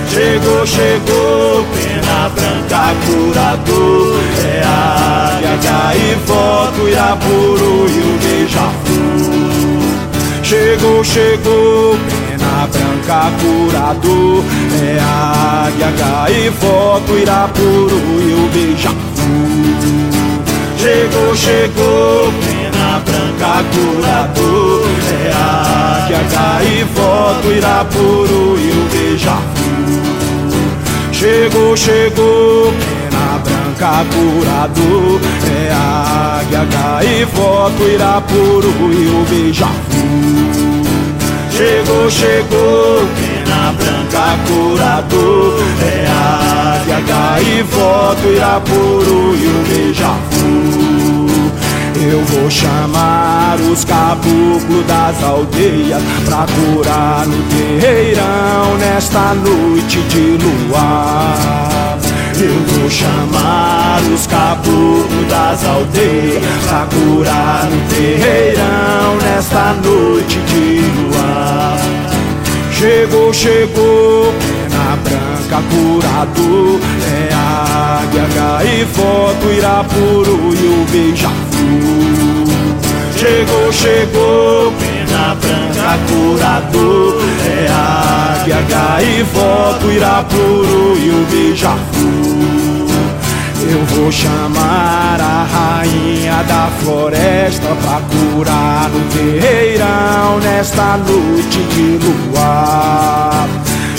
[0.09, 9.74] Chegou, chegou, pena branca, curador É a águia, gaivota, irapuru e o beija-flor
[10.45, 14.43] Chegou, chegou, pena branca, curador
[14.79, 18.95] É a águia, gaivota, irapuru e o beija-flor
[20.77, 24.85] Chegou, chegou, pena branca, curador
[25.25, 29.55] É a águia, gaivota, irapuru e o beija-flor
[31.11, 32.71] Chegou, chegou,
[33.75, 35.19] curador
[35.49, 39.75] É águia, gaivota, irapuru e o beija-flor.
[41.51, 50.95] Chegou, chegou, pena branca, curador É águia, gaivota, irapuru e o beija-flor.
[52.07, 61.94] Eu vou chamar os caboclos das aldeias Pra curar no terreirão nesta noite de luar
[62.41, 71.77] eu vou chamar os caboclos das aldeias Pra curar no terreirão nesta noite de luar.
[72.71, 76.79] Chegou, chegou, pena branca, curador
[77.09, 82.45] É a águia, gaivota, irapuru e o beija-flor.
[83.17, 84.73] Chegou, chegou,
[85.33, 92.55] branca, curador É a águia, gaivota, irapuru e o beija-flor
[93.67, 103.47] eu vou chamar a rainha da floresta pra curar no terreirão nesta noite de luar.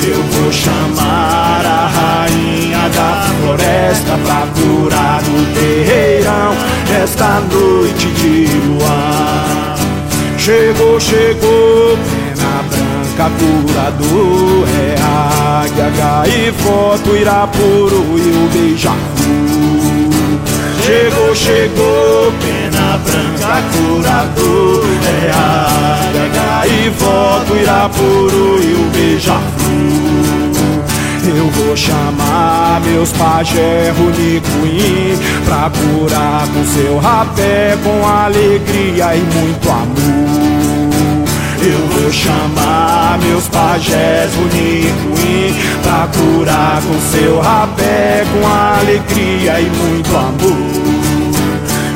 [0.02, 6.54] Eu vou chamar a rainha da floresta pra curar no terreirão
[6.88, 9.75] nesta noite de luar.
[10.46, 20.12] Chegou, chegou, pena branca, curador É águia, gaivota, o irapuru e o beija-flor.
[20.84, 30.25] Chegou, chegou, pena branca, curador É águia, gaivota, o irapuru e o beija-flor
[31.28, 39.68] eu vou chamar meus pajé Runicuim Pra curar com seu rapé Com alegria e muito
[39.68, 41.26] amor.
[41.62, 50.16] Eu vou chamar meus pajés Runicuim Pra curar com seu rapé Com alegria e muito
[50.16, 50.86] amor.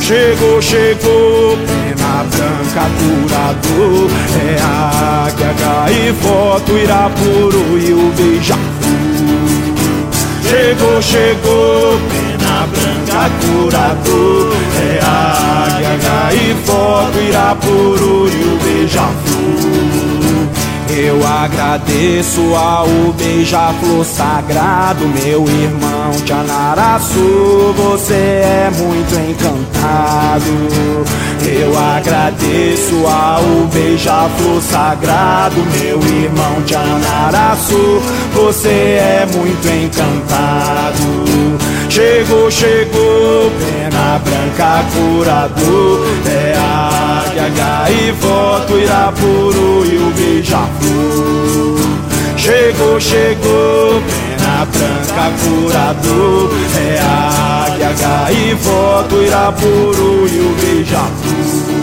[0.00, 4.10] Chegou, chegou, pena branca, curador
[4.44, 8.79] É a águia, gaivota, o irapuru e o beija-flor
[10.50, 14.52] Chegou, chegou, pena branca, curador
[14.82, 19.99] É águia, gaivota, o irapuru e o beija-flor
[20.96, 30.50] eu agradeço ao beija-flor sagrado, meu irmão Tianaraçu, você é muito encantado.
[31.42, 38.02] Eu agradeço ao beija-flor sagrado, meu irmão Tianaraçu,
[38.34, 41.00] você é muito encantado.
[41.88, 47.09] Chegou, chegou, pena branca, curador É a
[47.40, 51.80] águia, gaivota, o irapuru e o beija-flor
[52.36, 61.79] Chegou, chegou, pena branca, curador É a águia, gaivota, o irapuru e o beija-flor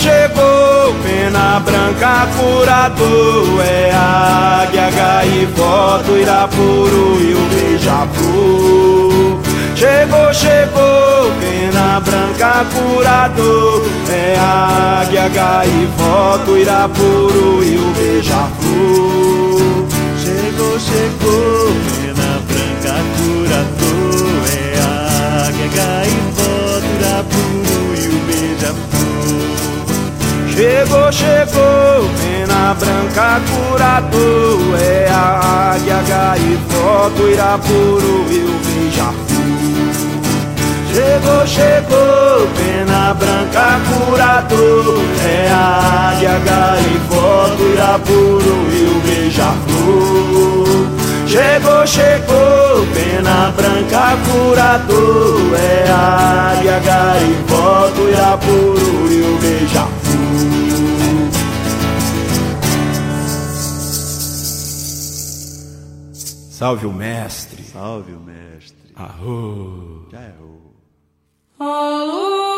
[0.00, 9.38] Chegou, pena branca, curador É a águia, gaivota, o irapuru e o beija-flor
[9.76, 19.86] Chegou, chegou, pena branca, curador É a águia, gaivota, o irapuru e o beija-flor
[20.16, 21.89] Chegou, chegou,
[30.60, 39.94] Chegou, chegou, pena branca curador É a águia, gaivota, irapuru e o beija-flor
[40.92, 50.66] Chegou, chegou, pena branca curador É a águia, gaivota, irapuru e o beija-flor
[51.26, 59.99] Chegou, chegou, pena branca curador É a águia, gaivota, irapuru e o beija-flor
[66.60, 67.62] Salve o mestre.
[67.62, 68.92] Salve o mestre.
[68.94, 70.06] Arro.
[70.12, 70.76] Já errou.
[71.58, 72.49] Ó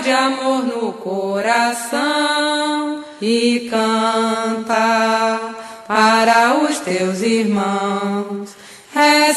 [0.00, 5.38] de amor no coração e canta
[5.86, 8.56] para os teus irmãos.
[8.92, 9.32] Recebe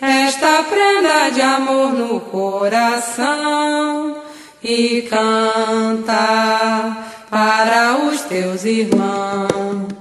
[0.00, 4.22] esta prenda de amor no coração
[4.62, 6.96] e canta
[7.30, 9.99] para os teus irmãos.